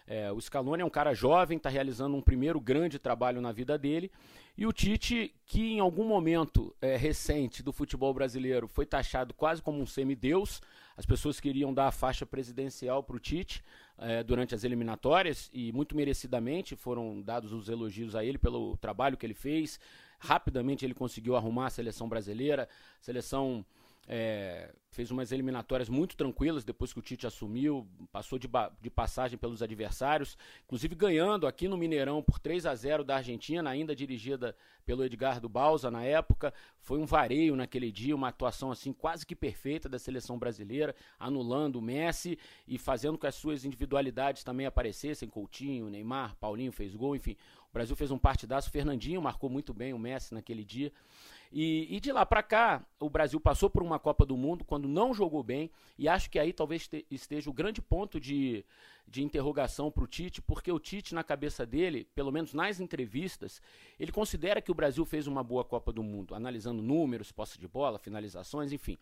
é, 0.08 0.32
o 0.32 0.40
Scaloni 0.40 0.80
é 0.80 0.84
um 0.84 0.90
cara 0.90 1.12
jovem, 1.12 1.58
está 1.58 1.68
realizando 1.68 2.16
um 2.16 2.22
primeiro 2.22 2.58
grande 2.58 2.98
trabalho 2.98 3.42
na 3.42 3.52
vida 3.52 3.76
dele. 3.76 4.10
E 4.56 4.66
o 4.66 4.72
Tite, 4.72 5.34
que 5.44 5.74
em 5.74 5.80
algum 5.80 6.04
momento 6.04 6.74
é, 6.80 6.96
recente 6.96 7.62
do 7.62 7.72
futebol 7.72 8.12
brasileiro 8.14 8.66
foi 8.66 8.86
taxado 8.86 9.34
quase 9.34 9.60
como 9.60 9.80
um 9.80 9.86
semideus, 9.86 10.62
as 10.96 11.04
pessoas 11.04 11.38
queriam 11.38 11.74
dar 11.74 11.88
a 11.88 11.92
faixa 11.92 12.24
presidencial 12.24 13.02
para 13.02 13.16
o 13.16 13.20
Tite 13.20 13.62
é, 13.98 14.22
durante 14.24 14.54
as 14.54 14.64
eliminatórias 14.64 15.50
e 15.52 15.70
muito 15.72 15.94
merecidamente 15.94 16.74
foram 16.74 17.20
dados 17.20 17.52
os 17.52 17.68
elogios 17.68 18.16
a 18.16 18.24
ele 18.24 18.38
pelo 18.38 18.78
trabalho 18.78 19.16
que 19.16 19.26
ele 19.26 19.34
fez. 19.34 19.78
Rapidamente 20.18 20.86
ele 20.86 20.94
conseguiu 20.94 21.36
arrumar 21.36 21.66
a 21.66 21.70
seleção 21.70 22.08
brasileira, 22.08 22.66
seleção 23.00 23.64
é, 24.10 24.72
fez 24.90 25.10
umas 25.10 25.30
eliminatórias 25.32 25.88
muito 25.88 26.16
tranquilas 26.16 26.64
depois 26.64 26.94
que 26.94 26.98
o 26.98 27.02
Tite 27.02 27.26
assumiu, 27.26 27.86
passou 28.10 28.38
de, 28.38 28.48
de, 28.80 28.88
passagem 28.88 29.36
pelos 29.36 29.62
adversários, 29.62 30.36
inclusive 30.64 30.94
ganhando 30.94 31.46
aqui 31.46 31.68
no 31.68 31.76
Mineirão 31.76 32.22
por 32.22 32.38
3 32.38 32.64
a 32.64 32.74
0 32.74 33.04
da 33.04 33.16
Argentina, 33.16 33.68
ainda 33.68 33.94
dirigida 33.94 34.56
pelo 34.86 35.04
Edgardo 35.04 35.46
Balsa 35.46 35.90
na 35.90 36.02
época. 36.02 36.54
Foi 36.80 36.98
um 36.98 37.04
vareio 37.04 37.54
naquele 37.54 37.92
dia, 37.92 38.16
uma 38.16 38.28
atuação 38.28 38.72
assim 38.72 38.94
quase 38.94 39.26
que 39.26 39.36
perfeita 39.36 39.90
da 39.90 39.98
seleção 39.98 40.38
brasileira, 40.38 40.96
anulando 41.18 41.76
o 41.76 41.82
Messi 41.82 42.38
e 42.66 42.78
fazendo 42.78 43.12
com 43.12 43.20
que 43.20 43.26
as 43.26 43.34
suas 43.34 43.66
individualidades 43.66 44.42
também 44.42 44.64
aparecessem. 44.64 45.28
Coutinho, 45.28 45.90
Neymar, 45.90 46.34
Paulinho 46.36 46.72
fez 46.72 46.96
gol, 46.96 47.14
enfim. 47.14 47.36
O 47.68 47.72
Brasil 47.74 47.94
fez 47.94 48.10
um 48.10 48.18
partidaço, 48.18 48.70
Fernandinho 48.70 49.20
marcou 49.20 49.50
muito 49.50 49.74
bem 49.74 49.92
o 49.92 49.98
Messi 49.98 50.32
naquele 50.32 50.64
dia. 50.64 50.90
E, 51.50 51.96
e 51.96 52.00
de 52.00 52.12
lá 52.12 52.26
para 52.26 52.42
cá, 52.42 52.84
o 53.00 53.08
Brasil 53.08 53.40
passou 53.40 53.70
por 53.70 53.82
uma 53.82 53.98
Copa 53.98 54.26
do 54.26 54.36
Mundo 54.36 54.64
quando 54.64 54.86
não 54.86 55.14
jogou 55.14 55.42
bem, 55.42 55.70
e 55.98 56.08
acho 56.08 56.30
que 56.30 56.38
aí 56.38 56.52
talvez 56.52 56.86
te, 56.86 57.06
esteja 57.10 57.48
o 57.48 57.52
grande 57.52 57.80
ponto 57.80 58.20
de, 58.20 58.64
de 59.06 59.22
interrogação 59.22 59.90
para 59.90 60.04
o 60.04 60.06
Tite, 60.06 60.42
porque 60.42 60.70
o 60.70 60.78
Tite, 60.78 61.14
na 61.14 61.24
cabeça 61.24 61.64
dele, 61.64 62.06
pelo 62.14 62.30
menos 62.30 62.52
nas 62.52 62.80
entrevistas, 62.80 63.62
ele 63.98 64.12
considera 64.12 64.60
que 64.60 64.70
o 64.70 64.74
Brasil 64.74 65.04
fez 65.04 65.26
uma 65.26 65.42
boa 65.42 65.64
Copa 65.64 65.92
do 65.92 66.02
Mundo, 66.02 66.34
analisando 66.34 66.82
números, 66.82 67.32
posse 67.32 67.58
de 67.58 67.66
bola, 67.66 67.98
finalizações, 67.98 68.72
enfim. 68.72 68.98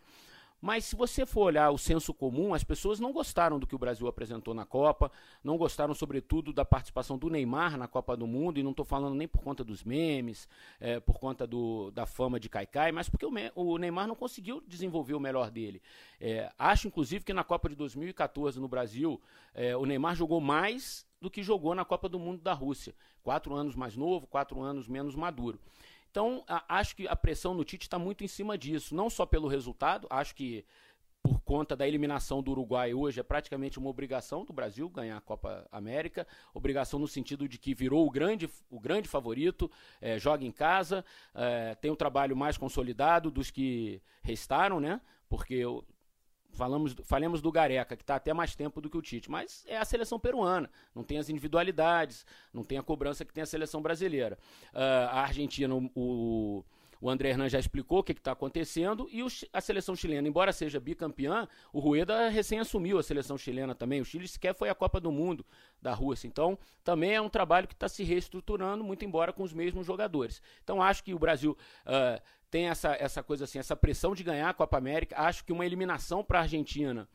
Mas 0.60 0.84
se 0.84 0.96
você 0.96 1.26
for 1.26 1.42
olhar 1.42 1.70
o 1.70 1.78
senso 1.78 2.14
comum, 2.14 2.54
as 2.54 2.64
pessoas 2.64 2.98
não 2.98 3.12
gostaram 3.12 3.58
do 3.58 3.66
que 3.66 3.74
o 3.74 3.78
Brasil 3.78 4.08
apresentou 4.08 4.54
na 4.54 4.64
Copa, 4.64 5.12
não 5.44 5.56
gostaram, 5.56 5.94
sobretudo, 5.94 6.52
da 6.52 6.64
participação 6.64 7.18
do 7.18 7.28
Neymar 7.28 7.76
na 7.76 7.86
Copa 7.86 8.16
do 8.16 8.26
Mundo, 8.26 8.58
e 8.58 8.62
não 8.62 8.70
estou 8.70 8.84
falando 8.84 9.14
nem 9.14 9.28
por 9.28 9.42
conta 9.42 9.62
dos 9.62 9.84
memes, 9.84 10.48
é, 10.80 10.98
por 10.98 11.18
conta 11.18 11.46
do, 11.46 11.90
da 11.90 12.06
fama 12.06 12.40
de 12.40 12.48
Caicai, 12.48 12.90
mas 12.90 13.08
porque 13.08 13.26
o, 13.26 13.32
o, 13.54 13.78
Neymar 13.78 14.08
não 14.08 14.14
conseguiu 14.14 14.62
desenvolver 14.66 15.14
o 15.14 15.20
melhor 15.20 15.50
dele. 15.50 15.82
É, 16.20 16.50
acho, 16.58 16.88
inclusive, 16.88 17.24
que 17.24 17.34
na 17.34 17.44
Copa 17.44 17.68
de 17.68 17.74
2014 17.74 18.58
no 18.58 18.68
Brasil, 18.68 19.20
é, 19.54 19.76
o 19.76 19.84
Neymar 19.84 20.16
jogou 20.16 20.40
mais 20.40 21.06
do 21.20 21.30
que 21.30 21.42
jogou 21.42 21.74
na 21.74 21.84
Copa 21.84 22.08
do 22.08 22.18
Mundo 22.18 22.40
da 22.42 22.52
Rússia. 22.52 22.94
Quatro 23.22 23.54
anos 23.54 23.74
mais 23.74 23.96
novo, 23.96 24.26
quatro 24.26 24.60
anos 24.60 24.86
menos 24.86 25.14
maduro. 25.14 25.58
Então, 26.16 26.42
a, 26.48 26.78
acho 26.78 26.96
que 26.96 27.06
a 27.06 27.14
pressão 27.14 27.52
no 27.52 27.62
Tite 27.62 27.84
está 27.84 27.98
muito 27.98 28.24
em 28.24 28.26
cima 28.26 28.56
disso, 28.56 28.94
não 28.94 29.10
só 29.10 29.26
pelo 29.26 29.46
resultado, 29.46 30.06
acho 30.08 30.34
que 30.34 30.64
por 31.22 31.38
conta 31.40 31.76
da 31.76 31.86
eliminação 31.86 32.42
do 32.42 32.52
Uruguai 32.52 32.94
hoje, 32.94 33.20
é 33.20 33.22
praticamente 33.22 33.78
uma 33.78 33.90
obrigação 33.90 34.42
do 34.42 34.50
Brasil 34.50 34.88
ganhar 34.88 35.18
a 35.18 35.20
Copa 35.20 35.68
América. 35.70 36.26
Obrigação 36.54 36.98
no 36.98 37.06
sentido 37.06 37.46
de 37.46 37.58
que 37.58 37.74
virou 37.74 38.06
o 38.06 38.10
grande, 38.10 38.48
o 38.70 38.80
grande 38.80 39.08
favorito, 39.08 39.70
é, 40.00 40.18
joga 40.18 40.42
em 40.42 40.50
casa, 40.50 41.04
é, 41.34 41.74
tem 41.74 41.90
um 41.90 41.96
trabalho 41.96 42.34
mais 42.34 42.56
consolidado 42.56 43.30
dos 43.30 43.50
que 43.50 44.00
restaram, 44.22 44.80
né? 44.80 45.02
Porque 45.28 45.64
Falamos, 46.56 46.96
falemos 47.04 47.42
do 47.42 47.52
Gareca, 47.52 47.94
que 47.96 48.02
está 48.02 48.16
até 48.16 48.32
mais 48.32 48.54
tempo 48.54 48.80
do 48.80 48.88
que 48.88 48.96
o 48.96 49.02
Tite, 49.02 49.30
mas 49.30 49.64
é 49.68 49.76
a 49.76 49.84
seleção 49.84 50.18
peruana, 50.18 50.70
não 50.94 51.04
tem 51.04 51.18
as 51.18 51.28
individualidades, 51.28 52.24
não 52.52 52.64
tem 52.64 52.78
a 52.78 52.82
cobrança 52.82 53.24
que 53.24 53.32
tem 53.32 53.42
a 53.42 53.46
seleção 53.46 53.82
brasileira. 53.82 54.38
Uh, 54.72 55.08
a 55.10 55.20
Argentina, 55.20 55.74
o, 55.74 56.64
o 57.00 57.10
André 57.10 57.30
Hernan 57.30 57.48
já 57.48 57.58
explicou 57.58 57.98
o 57.98 58.02
que 58.02 58.12
está 58.12 58.32
acontecendo 58.32 59.08
e 59.10 59.22
o, 59.22 59.26
a 59.52 59.60
seleção 59.60 59.94
chilena, 59.94 60.28
embora 60.28 60.52
seja 60.52 60.80
bicampeã, 60.80 61.48
o 61.72 61.78
Rueda 61.78 62.28
recém 62.28 62.58
assumiu 62.58 62.98
a 62.98 63.02
seleção 63.02 63.36
chilena 63.36 63.74
também. 63.74 64.00
O 64.00 64.04
Chile 64.04 64.26
sequer 64.26 64.54
foi 64.54 64.68
a 64.68 64.74
Copa 64.74 65.00
do 65.00 65.12
Mundo 65.12 65.44
da 65.80 65.92
Rússia. 65.92 66.26
Então, 66.26 66.58
também 66.82 67.14
é 67.14 67.20
um 67.20 67.28
trabalho 67.28 67.68
que 67.68 67.74
está 67.74 67.88
se 67.88 68.02
reestruturando, 68.02 68.82
muito 68.82 69.04
embora 69.04 69.32
com 69.32 69.42
os 69.42 69.52
mesmos 69.52 69.86
jogadores. 69.86 70.42
Então, 70.62 70.82
acho 70.82 71.04
que 71.04 71.14
o 71.14 71.18
Brasil 71.18 71.56
uh, 71.86 72.22
tem 72.50 72.68
essa, 72.68 72.94
essa 72.94 73.22
coisa 73.22 73.44
assim, 73.44 73.58
essa 73.58 73.76
pressão 73.76 74.14
de 74.14 74.22
ganhar 74.22 74.48
a 74.48 74.54
Copa 74.54 74.78
América. 74.78 75.16
Acho 75.18 75.44
que 75.44 75.52
uma 75.52 75.66
eliminação 75.66 76.24
para 76.24 76.38
a 76.38 76.42
Argentina 76.42 77.08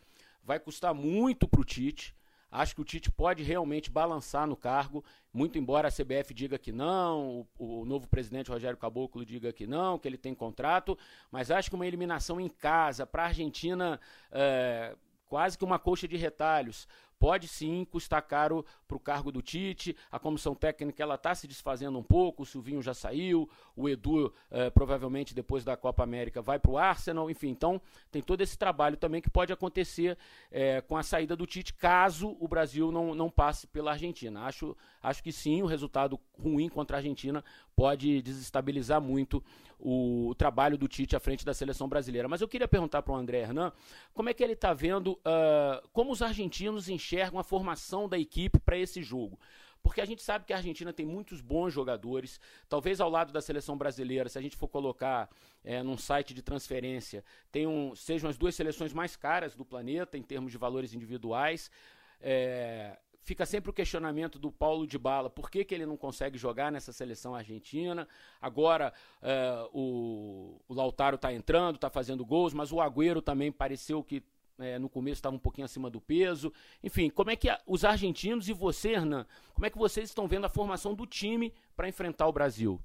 vai 0.43 0.59
custar 0.59 0.93
muito 0.93 1.47
para 1.47 1.61
o 1.61 1.65
Tite. 1.65 2.15
Acho 2.51 2.75
que 2.75 2.81
o 2.81 2.85
Tite 2.85 3.09
pode 3.09 3.43
realmente 3.43 3.89
balançar 3.89 4.45
no 4.45 4.57
cargo, 4.57 5.03
muito 5.33 5.57
embora 5.57 5.87
a 5.87 5.91
CBF 5.91 6.33
diga 6.33 6.59
que 6.59 6.71
não, 6.71 7.47
o, 7.57 7.81
o, 7.81 7.85
novo 7.85 8.09
presidente 8.09 8.51
Rogério 8.51 8.77
Caboclo 8.77 9.25
diga 9.25 9.53
que 9.53 9.65
não, 9.65 9.97
que 9.97 10.05
ele 10.05 10.17
tem 10.17 10.35
contrato, 10.35 10.97
mas 11.31 11.49
acho 11.49 11.69
que 11.69 11.75
uma 11.75 11.87
eliminação 11.87 12.41
em 12.41 12.49
casa 12.49 13.07
para 13.07 13.23
a 13.23 13.27
Argentina, 13.27 13.97
é, 14.29 14.95
quase 15.27 15.57
que 15.57 15.63
uma 15.63 15.79
coxa 15.79 16.09
de 16.09 16.17
retalhos, 16.17 16.89
pode 17.21 17.47
sim 17.47 17.85
custar 17.85 18.23
caro 18.23 18.65
para 18.87 18.97
o 18.97 18.99
cargo 18.99 19.31
do 19.31 19.43
Tite. 19.43 19.95
A 20.11 20.17
comissão 20.17 20.55
técnica 20.55 21.03
ela 21.03 21.13
está 21.13 21.35
se 21.35 21.47
desfazendo 21.47 21.99
um 21.99 22.01
pouco. 22.01 22.41
O 22.41 22.45
Silvinho 22.47 22.81
já 22.81 22.95
saiu, 22.95 23.47
o 23.75 23.87
Edu 23.87 24.33
eh, 24.49 24.71
provavelmente 24.71 25.35
depois 25.35 25.63
da 25.63 25.77
Copa 25.77 26.01
América 26.01 26.41
vai 26.41 26.57
para 26.57 26.71
o 26.71 26.79
Arsenal. 26.79 27.29
Enfim, 27.29 27.49
então 27.49 27.79
tem 28.09 28.23
todo 28.23 28.41
esse 28.41 28.57
trabalho 28.57 28.97
também 28.97 29.21
que 29.21 29.29
pode 29.29 29.53
acontecer 29.53 30.17
eh, 30.51 30.81
com 30.81 30.97
a 30.97 31.03
saída 31.03 31.35
do 31.35 31.45
Tite 31.45 31.75
caso 31.75 32.35
o 32.39 32.47
Brasil 32.47 32.91
não, 32.91 33.13
não 33.13 33.29
passe 33.29 33.67
pela 33.67 33.91
Argentina. 33.91 34.41
Acho, 34.41 34.75
acho 34.99 35.21
que 35.21 35.31
sim, 35.31 35.61
o 35.61 35.67
resultado 35.67 36.19
ruim 36.39 36.69
contra 36.69 36.97
a 36.97 36.99
Argentina 36.99 37.43
pode 37.75 38.21
desestabilizar 38.23 38.99
muito 38.99 39.43
o, 39.79 40.29
o, 40.29 40.35
trabalho 40.35 40.77
do 40.77 40.87
Tite 40.87 41.15
à 41.15 41.19
frente 41.19 41.45
da 41.45 41.53
seleção 41.53 41.87
brasileira. 41.87 42.27
Mas 42.27 42.41
eu 42.41 42.47
queria 42.47 42.67
perguntar 42.67 43.01
para 43.01 43.13
o 43.13 43.15
André 43.15 43.41
Hernan 43.41 43.71
como 44.13 44.29
é 44.29 44.33
que 44.33 44.43
ele 44.43 44.53
está 44.53 44.73
vendo 44.73 45.13
uh, 45.13 45.87
como 45.91 46.11
os 46.11 46.21
argentinos 46.21 46.89
enxergam 46.89 47.10
a 47.19 47.43
formação 47.43 48.07
da 48.07 48.17
equipe 48.17 48.59
para 48.59 48.77
esse 48.77 49.01
jogo. 49.01 49.39
Porque 49.81 49.99
a 49.99 50.05
gente 50.05 50.21
sabe 50.21 50.45
que 50.45 50.53
a 50.53 50.57
Argentina 50.57 50.93
tem 50.93 51.05
muitos 51.05 51.41
bons 51.41 51.73
jogadores. 51.73 52.39
Talvez 52.69 53.01
ao 53.01 53.09
lado 53.09 53.33
da 53.33 53.41
seleção 53.41 53.77
brasileira, 53.77 54.29
se 54.29 54.37
a 54.37 54.41
gente 54.41 54.55
for 54.55 54.67
colocar 54.67 55.29
é, 55.63 55.81
num 55.81 55.97
site 55.97 56.33
de 56.33 56.41
transferência, 56.41 57.23
tenham, 57.51 57.95
sejam 57.95 58.29
as 58.29 58.37
duas 58.37 58.53
seleções 58.53 58.93
mais 58.93 59.15
caras 59.15 59.55
do 59.55 59.65
planeta 59.65 60.17
em 60.17 60.21
termos 60.21 60.51
de 60.51 60.57
valores 60.57 60.93
individuais. 60.93 61.71
É, 62.21 62.95
fica 63.23 63.45
sempre 63.45 63.69
o 63.71 63.73
questionamento 63.73 64.37
do 64.37 64.51
Paulo 64.51 64.85
de 64.85 64.97
Bala, 64.97 65.29
por 65.29 65.49
que, 65.49 65.63
que 65.63 65.73
ele 65.73 65.85
não 65.85 65.97
consegue 65.97 66.37
jogar 66.37 66.71
nessa 66.71 66.91
seleção 66.91 67.35
argentina? 67.35 68.07
Agora 68.39 68.93
uh, 69.21 69.69
o, 69.77 70.61
o, 70.67 70.73
Lautaro 70.73 71.15
está 71.15 71.33
entrando, 71.33 71.75
está 71.75 71.89
fazendo 71.89 72.25
gols, 72.25 72.53
mas 72.53 72.71
o 72.71 72.81
Agüero 72.81 73.21
também 73.21 73.51
pareceu 73.51 74.03
que 74.03 74.23
é, 74.61 74.79
no 74.79 74.89
começo 74.89 75.19
estava 75.19 75.35
um 75.35 75.39
pouquinho 75.39 75.65
acima 75.65 75.89
do 75.89 75.99
peso. 75.99 76.53
Enfim, 76.83 77.09
como 77.09 77.31
é 77.31 77.35
que 77.35 77.49
a, 77.49 77.59
os 77.65 77.83
argentinos 77.83 78.47
e 78.47 78.53
você, 78.53 78.91
Hernan, 78.91 79.25
como 79.53 79.65
é 79.65 79.69
que 79.69 79.77
vocês 79.77 80.09
estão 80.09 80.27
vendo 80.27 80.45
a 80.45 80.49
formação 80.49 80.93
do 80.93 81.05
time 81.05 81.53
para 81.75 81.89
enfrentar 81.89 82.27
o 82.27 82.33
Brasil? 82.33 82.79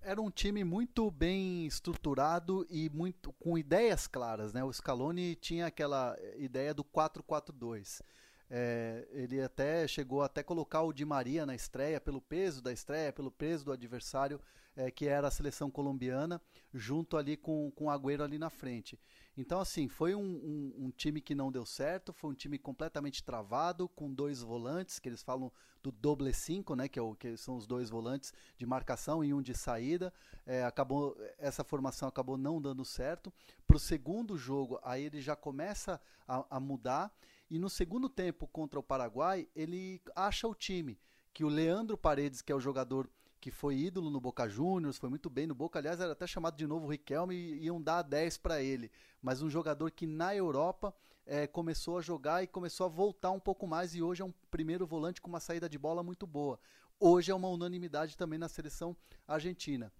Era 0.00 0.20
um 0.20 0.30
time 0.30 0.62
muito 0.64 1.10
bem 1.10 1.66
estruturado 1.66 2.66
e 2.68 2.90
muito 2.90 3.32
com 3.32 3.56
ideias 3.56 4.06
claras, 4.06 4.52
né? 4.52 4.62
O 4.62 4.70
Scaloni 4.70 5.34
tinha 5.34 5.66
aquela 5.66 6.14
ideia 6.36 6.74
do 6.74 6.84
4-4-2. 6.84 8.02
É, 8.50 9.06
ele 9.10 9.40
até 9.40 9.86
chegou 9.88 10.22
até 10.22 10.42
colocar 10.42 10.82
o 10.82 10.92
Di 10.92 11.04
Maria 11.04 11.46
na 11.46 11.54
estreia, 11.54 12.00
pelo 12.00 12.20
peso 12.20 12.62
da 12.62 12.72
estreia, 12.72 13.12
pelo 13.12 13.30
peso 13.30 13.64
do 13.64 13.72
adversário, 13.72 14.40
é, 14.76 14.90
que 14.90 15.06
era 15.06 15.28
a 15.28 15.30
seleção 15.30 15.70
colombiana, 15.70 16.40
junto 16.72 17.16
ali 17.16 17.36
com, 17.36 17.70
com 17.72 17.86
o 17.86 17.90
Agüero 17.90 18.22
ali 18.22 18.38
na 18.38 18.50
frente. 18.50 18.98
Então, 19.36 19.60
assim, 19.60 19.88
foi 19.88 20.14
um, 20.14 20.22
um, 20.22 20.86
um, 20.86 20.90
time 20.90 21.20
que 21.20 21.34
não 21.34 21.50
deu 21.50 21.66
certo, 21.66 22.12
foi 22.12 22.30
um 22.30 22.34
time 22.34 22.58
completamente 22.58 23.22
travado, 23.22 23.88
com 23.88 24.12
dois 24.12 24.40
volantes, 24.42 24.98
que 24.98 25.08
eles 25.08 25.22
falam 25.22 25.50
do 25.82 25.90
doble 25.90 26.32
cinco, 26.32 26.74
né, 26.74 26.88
que, 26.88 26.98
é 26.98 27.02
o, 27.02 27.14
que 27.14 27.36
são 27.36 27.56
os 27.56 27.66
dois 27.66 27.90
volantes 27.90 28.32
de 28.56 28.64
marcação 28.64 29.24
e 29.24 29.34
um 29.34 29.42
de 29.42 29.54
saída. 29.54 30.12
É, 30.46 30.64
acabou, 30.64 31.16
essa 31.38 31.64
formação 31.64 32.08
acabou 32.08 32.36
não 32.36 32.60
dando 32.60 32.84
certo. 32.84 33.32
Para 33.66 33.76
o 33.76 33.80
segundo 33.80 34.36
jogo, 34.36 34.78
aí 34.82 35.04
ele 35.04 35.20
já 35.20 35.34
começa 35.34 36.00
a, 36.26 36.56
a 36.56 36.60
mudar 36.60 37.12
e 37.54 37.58
no 37.60 37.70
segundo 37.70 38.08
tempo 38.08 38.48
contra 38.48 38.80
o 38.80 38.82
Paraguai, 38.82 39.48
ele 39.54 40.02
acha 40.16 40.48
o 40.48 40.56
time. 40.56 40.98
Que 41.32 41.44
o 41.44 41.48
Leandro 41.48 41.96
Paredes, 41.96 42.42
que 42.42 42.50
é 42.50 42.54
o 42.54 42.58
jogador 42.58 43.08
que 43.40 43.48
foi 43.48 43.76
ídolo 43.76 44.10
no 44.10 44.20
Boca 44.20 44.48
Juniors, 44.48 44.98
foi 44.98 45.08
muito 45.08 45.30
bem 45.30 45.46
no 45.46 45.54
Boca, 45.54 45.78
aliás, 45.78 46.00
era 46.00 46.10
até 46.10 46.26
chamado 46.26 46.56
de 46.56 46.66
novo 46.66 46.88
Riquelme 46.88 47.32
e 47.32 47.66
iam 47.66 47.80
dar 47.80 48.02
10 48.02 48.38
para 48.38 48.60
ele. 48.60 48.90
Mas 49.22 49.40
um 49.40 49.48
jogador 49.48 49.92
que 49.92 50.04
na 50.04 50.34
Europa 50.34 50.92
é, 51.24 51.46
começou 51.46 51.96
a 51.96 52.00
jogar 52.00 52.42
e 52.42 52.48
começou 52.48 52.86
a 52.86 52.88
voltar 52.88 53.30
um 53.30 53.38
pouco 53.38 53.68
mais 53.68 53.94
e 53.94 54.02
hoje 54.02 54.20
é 54.20 54.24
um 54.24 54.34
primeiro 54.50 54.84
volante 54.84 55.22
com 55.22 55.28
uma 55.28 55.38
saída 55.38 55.68
de 55.68 55.78
bola 55.78 56.02
muito 56.02 56.26
boa. 56.26 56.58
Hoje 56.98 57.30
é 57.30 57.34
uma 57.36 57.48
unanimidade 57.48 58.16
também 58.16 58.36
na 58.36 58.48
seleção 58.48 58.96
argentina. 59.28 59.92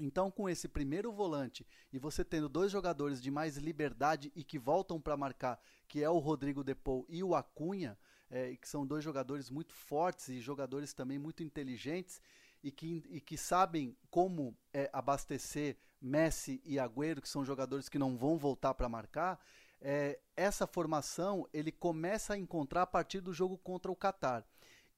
Então, 0.00 0.30
com 0.30 0.48
esse 0.48 0.66
primeiro 0.66 1.12
volante 1.12 1.66
e 1.92 1.98
você 1.98 2.24
tendo 2.24 2.48
dois 2.48 2.72
jogadores 2.72 3.22
de 3.22 3.30
mais 3.30 3.56
liberdade 3.56 4.32
e 4.34 4.42
que 4.42 4.58
voltam 4.58 5.00
para 5.00 5.16
marcar, 5.16 5.60
que 5.94 6.02
é 6.02 6.10
o 6.10 6.18
Rodrigo 6.18 6.64
Depou 6.64 7.06
e 7.08 7.22
o 7.22 7.36
Acunha, 7.36 7.96
é, 8.28 8.56
que 8.56 8.68
são 8.68 8.84
dois 8.84 9.04
jogadores 9.04 9.48
muito 9.48 9.72
fortes 9.72 10.28
e 10.28 10.40
jogadores 10.40 10.92
também 10.92 11.20
muito 11.20 11.40
inteligentes 11.40 12.20
e 12.64 12.72
que, 12.72 13.04
e 13.08 13.20
que 13.20 13.38
sabem 13.38 13.96
como 14.10 14.58
é, 14.72 14.90
abastecer 14.92 15.76
Messi 16.00 16.60
e 16.64 16.80
Agüero, 16.80 17.22
que 17.22 17.28
são 17.28 17.44
jogadores 17.44 17.88
que 17.88 17.96
não 17.96 18.16
vão 18.16 18.36
voltar 18.36 18.74
para 18.74 18.88
marcar, 18.88 19.38
é, 19.80 20.18
essa 20.36 20.66
formação 20.66 21.48
ele 21.52 21.70
começa 21.70 22.34
a 22.34 22.38
encontrar 22.38 22.82
a 22.82 22.86
partir 22.88 23.20
do 23.20 23.32
jogo 23.32 23.56
contra 23.56 23.92
o 23.92 23.94
Catar. 23.94 24.44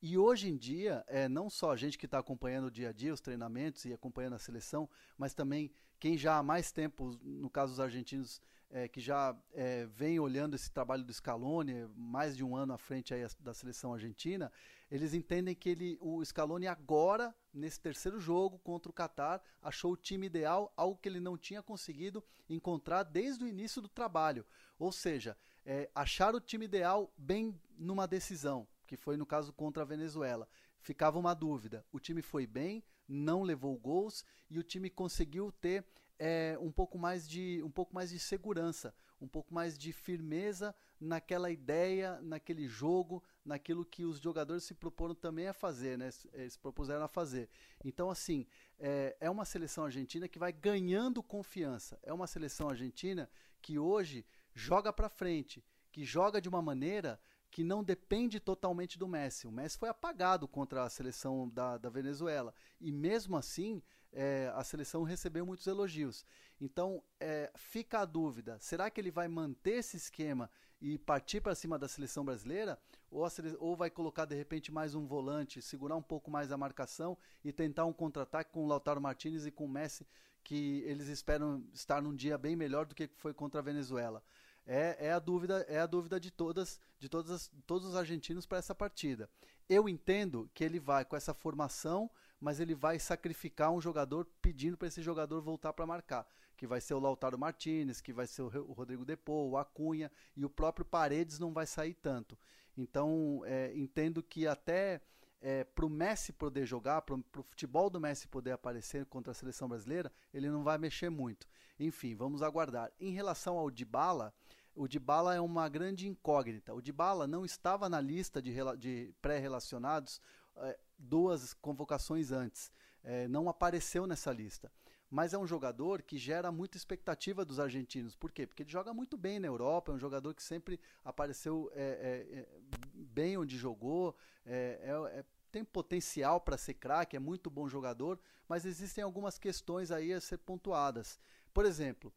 E 0.01 0.17
hoje 0.17 0.49
em 0.49 0.57
dia, 0.57 1.05
é, 1.09 1.29
não 1.29 1.51
só 1.51 1.73
a 1.73 1.77
gente 1.77 1.99
que 1.99 2.07
está 2.07 2.19
acompanhando 2.19 2.69
o 2.69 2.71
dia 2.71 2.89
a 2.89 2.93
dia, 2.93 3.13
os 3.13 3.21
treinamentos 3.21 3.85
e 3.85 3.93
acompanhando 3.93 4.37
a 4.37 4.39
seleção, 4.39 4.89
mas 5.19 5.35
também 5.35 5.71
quem 6.01 6.17
já 6.17 6.39
há 6.39 6.43
mais 6.43 6.73
tempo, 6.73 7.19
no 7.23 7.51
caso 7.51 7.73
dos 7.73 7.81
argentinos, 7.81 8.41
é, 8.71 8.89
que 8.89 9.01
já 9.01 9.37
é, 9.53 9.87
vem 9.87 10.19
olhando 10.19 10.55
esse 10.55 10.71
trabalho 10.71 11.05
do 11.05 11.13
Scaloni, 11.13 11.89
mais 11.95 12.37
de 12.37 12.45
um 12.45 12.57
ano 12.57 12.73
à 12.73 12.79
frente 12.79 13.15
aí 13.15 13.27
da 13.41 13.55
seleção 13.55 13.93
argentina, 13.93 14.53
eles 14.91 15.15
entendem 15.15 15.55
que 15.55 15.69
ele, 15.69 15.99
o 16.01 16.25
Scaloni 16.25 16.67
agora, 16.67 17.35
nesse 17.53 17.81
terceiro 17.81 18.21
jogo 18.21 18.59
contra 18.59 18.91
o 18.91 18.95
Catar, 18.95 19.43
achou 19.63 19.93
o 19.93 19.97
time 19.97 20.27
ideal, 20.27 20.73
algo 20.77 20.99
que 20.99 21.09
ele 21.09 21.21
não 21.21 21.37
tinha 21.37 21.63
conseguido 21.63 22.23
encontrar 22.49 23.03
desde 23.03 23.45
o 23.45 23.49
início 23.49 23.81
do 23.83 23.89
trabalho. 23.89 24.45
Ou 24.79 24.93
seja, 24.93 25.37
é, 25.65 25.91
achar 25.95 26.35
o 26.35 26.41
time 26.41 26.65
ideal 26.65 27.13
bem 27.17 27.59
numa 27.77 28.07
decisão 28.07 28.67
que 28.87 28.97
foi 28.97 29.17
no 29.17 29.27
caso 29.27 29.53
contra 29.53 29.83
a 29.83 29.87
Venezuela. 29.87 30.49
Ficava 30.81 31.19
uma 31.19 31.35
dúvida. 31.35 31.85
O 31.93 31.99
time 31.99 32.23
foi 32.23 32.47
bem, 32.47 32.83
não 33.09 33.43
levou 33.43 33.77
gols 33.77 34.25
e 34.49 34.59
o 34.59 34.63
time 34.63 34.89
conseguiu 34.89 35.51
ter 35.53 35.85
é, 36.19 36.57
um 36.61 36.71
pouco 36.71 36.99
mais 36.99 37.29
de 37.29 37.63
um 37.63 37.71
pouco 37.71 37.95
mais 37.95 38.11
de 38.11 38.19
segurança, 38.19 38.95
um 39.21 39.29
pouco 39.29 39.53
mais 39.53 39.77
de 39.77 39.93
firmeza 39.93 40.75
naquela 41.01 41.51
ideia, 41.51 42.21
naquele 42.23 42.67
jogo, 42.67 43.23
naquilo 43.45 43.85
que 43.85 44.05
os 44.05 44.19
jogadores 44.19 44.65
se 44.65 44.75
proporam 44.75 45.15
também 45.15 45.47
a 45.49 45.53
fazer, 45.53 45.99
né? 45.99 46.11
Se 46.11 46.59
propuseram 46.61 47.05
a 47.05 47.09
fazer. 47.09 47.49
Então, 47.85 48.11
assim, 48.11 48.47
é, 48.79 49.17
é 49.21 49.31
uma 49.31 49.45
seleção 49.45 49.85
argentina 49.85 50.29
que 50.29 50.39
vai 50.39 50.53
ganhando 50.53 51.23
confiança. 51.23 51.99
É 52.03 52.13
uma 52.13 52.27
seleção 52.27 52.69
argentina 52.69 53.29
que 53.61 53.79
hoje 53.79 54.25
joga 54.55 54.93
para 54.93 55.09
frente, 55.09 55.65
que 55.93 56.05
joga 56.05 56.41
de 56.41 56.49
uma 56.49 56.63
maneira 56.63 57.21
que 57.51 57.65
não 57.65 57.83
depende 57.83 58.39
totalmente 58.39 58.99
do 58.99 59.09
Messi. 59.09 59.47
O 59.47 59.53
Messi 59.53 59.79
foi 59.79 59.89
apagado 59.89 60.47
contra 60.47 60.83
a 60.83 60.91
seleção 60.91 61.49
da, 61.49 61.79
da 61.79 61.89
Venezuela 61.89 62.55
e 62.79 62.93
mesmo 62.93 63.37
assim 63.37 63.83
é, 64.17 64.51
a 64.55 64.65
seleção 64.65 65.03
recebeu 65.03 65.45
muitos 65.45 65.67
elogios. 65.67 66.25
Então 66.59 67.03
é, 67.21 67.53
fica 67.55 68.01
a 68.01 68.05
dúvida: 68.05 68.59
será 68.59 68.91
que 68.91 68.99
ele 68.99 69.11
vai 69.11 69.29
manter 69.29 69.75
esse 69.75 69.97
esquema 69.97 70.51
e 70.81 70.99
partir 70.99 71.41
para 71.43 71.55
cima 71.55 71.79
da 71.79 71.87
seleção 71.87 72.25
brasileira? 72.25 72.79
Ou, 73.11 73.27
ou 73.59 73.77
vai 73.77 73.91
colocar 73.91 74.25
de 74.25 74.35
repente 74.35 74.73
mais 74.73 74.95
um 74.95 75.07
volante, 75.07 75.61
segurar 75.61 75.97
um 75.97 76.03
pouco 76.03 76.31
mais 76.31 76.51
a 76.51 76.57
marcação 76.57 77.17
e 77.45 77.53
tentar 77.53 77.85
um 77.85 77.93
contra-ataque 77.93 78.51
com 78.51 78.65
o 78.65 78.67
Lautaro 78.67 79.01
Martinez 79.01 79.47
e 79.47 79.51
com 79.51 79.67
o 79.67 79.69
Messi, 79.69 80.07
que 80.43 80.83
eles 80.87 81.09
esperam 81.09 81.63
estar 81.73 82.01
num 82.01 82.15
dia 82.15 82.39
bem 82.39 82.57
melhor 82.57 82.87
do 82.87 82.95
que 82.95 83.09
foi 83.17 83.35
contra 83.35 83.61
a 83.61 83.63
Venezuela? 83.63 84.23
É, 84.67 85.07
é 85.09 85.13
a 85.13 85.19
dúvida, 85.19 85.65
é 85.69 85.79
a 85.79 85.87
dúvida 85.87 86.19
de 86.19 86.31
todas, 86.31 86.81
de 86.99 87.09
todas 87.09 87.31
as, 87.31 87.51
todos 87.67 87.87
os 87.87 87.95
argentinos 87.95 88.47
para 88.47 88.59
essa 88.59 88.75
partida. 88.75 89.31
Eu 89.69 89.89
entendo 89.89 90.51
que 90.55 90.65
ele 90.65 90.81
vai 90.81 91.05
com 91.05 91.15
essa 91.15 91.35
formação, 91.35 92.11
mas 92.41 92.61
ele 92.61 92.75
vai 92.75 92.99
sacrificar 92.99 93.71
um 93.71 93.81
jogador 93.81 94.27
pedindo 94.41 94.77
para 94.77 94.89
esse 94.89 95.03
jogador 95.03 95.41
voltar 95.41 95.73
para 95.73 95.87
marcar, 95.87 96.27
que 96.57 96.67
vai 96.67 96.81
ser 96.81 96.95
o 96.95 97.01
Lautaro 97.01 97.39
Martinez, 97.39 98.01
que 98.01 98.13
vai 98.13 98.27
ser 98.27 98.43
o 98.43 98.73
Rodrigo 98.73 99.05
Depô, 99.05 99.49
o 99.49 99.57
Acunha 99.57 100.11
e 100.37 100.45
o 100.45 100.51
próprio 100.51 100.85
Paredes 100.85 101.39
não 101.39 101.53
vai 101.53 101.67
sair 101.67 101.95
tanto. 101.95 102.39
Então, 102.77 103.43
é, 103.47 103.73
entendo 103.75 104.23
que 104.23 104.47
até 104.47 105.01
é, 105.41 105.65
para 105.65 105.87
o 105.87 105.91
Messi 105.91 106.33
poder 106.33 106.67
jogar, 106.67 107.03
para 107.03 107.15
o 107.15 107.43
futebol 107.43 107.89
do 107.89 108.01
Messi 108.01 108.29
poder 108.29 108.53
aparecer 108.53 109.07
contra 109.07 109.31
a 109.31 109.35
seleção 109.35 109.69
brasileira, 109.69 110.13
ele 110.33 110.51
não 110.51 110.63
vai 110.63 110.79
mexer 110.79 111.11
muito. 111.11 111.47
Enfim, 111.79 112.15
vamos 112.15 112.43
aguardar. 112.43 112.91
Em 112.99 113.11
relação 113.11 113.59
ao 113.59 113.71
Dybala, 113.71 114.35
o 114.75 114.87
Dybala 114.87 115.35
é 115.35 115.41
uma 115.41 115.69
grande 115.69 116.09
incógnita. 116.09 116.75
O 116.75 116.83
Dybala 116.83 117.27
não 117.27 117.45
estava 117.45 117.89
na 117.89 118.01
lista 118.01 118.43
de, 118.43 118.55
de 118.79 119.15
pré-relacionados 119.23 120.21
é, 120.57 120.79
duas 120.99 121.55
convocações 121.55 122.33
antes. 122.33 122.71
É, 123.03 123.29
não 123.29 123.49
apareceu 123.49 124.07
nessa 124.07 124.33
lista. 124.33 124.71
Mas 125.09 125.33
é 125.33 125.39
um 125.39 125.47
jogador 125.47 126.03
que 126.03 126.19
gera 126.19 126.51
muita 126.51 126.77
expectativa 126.77 127.45
dos 127.45 127.61
argentinos. 127.61 128.17
Por 128.17 128.33
quê? 128.33 128.47
Porque 128.47 128.65
ele 128.65 128.71
joga 128.71 128.93
muito 128.93 129.17
bem 129.17 129.39
na 129.39 129.47
Europa, 129.47 129.93
é 129.93 129.95
um 129.95 129.99
jogador 129.99 130.35
que 130.35 130.43
sempre 130.43 130.81
apareceu 131.05 131.71
é, 131.75 131.83
é, 131.83 132.39
é 132.41 132.47
bem 132.93 133.39
onde 133.39 133.57
jogou, 133.57 134.17
é, 134.45 135.25
tem 135.53 135.65
potencial 135.65 136.41
para 136.41 136.59
ser 136.59 136.75
craque, 136.75 137.17
é 137.17 137.21
muito 137.21 137.49
bom 137.49 137.69
jogador, 137.69 138.19
mas 138.49 138.65
existem 138.65 139.03
algumas 139.05 139.39
questões 139.39 139.93
aí 139.93 140.13
a 140.13 140.21
ser 140.21 140.39
pontuadas. 140.39 141.21
Por 141.55 141.65
exemplo, 141.65 142.13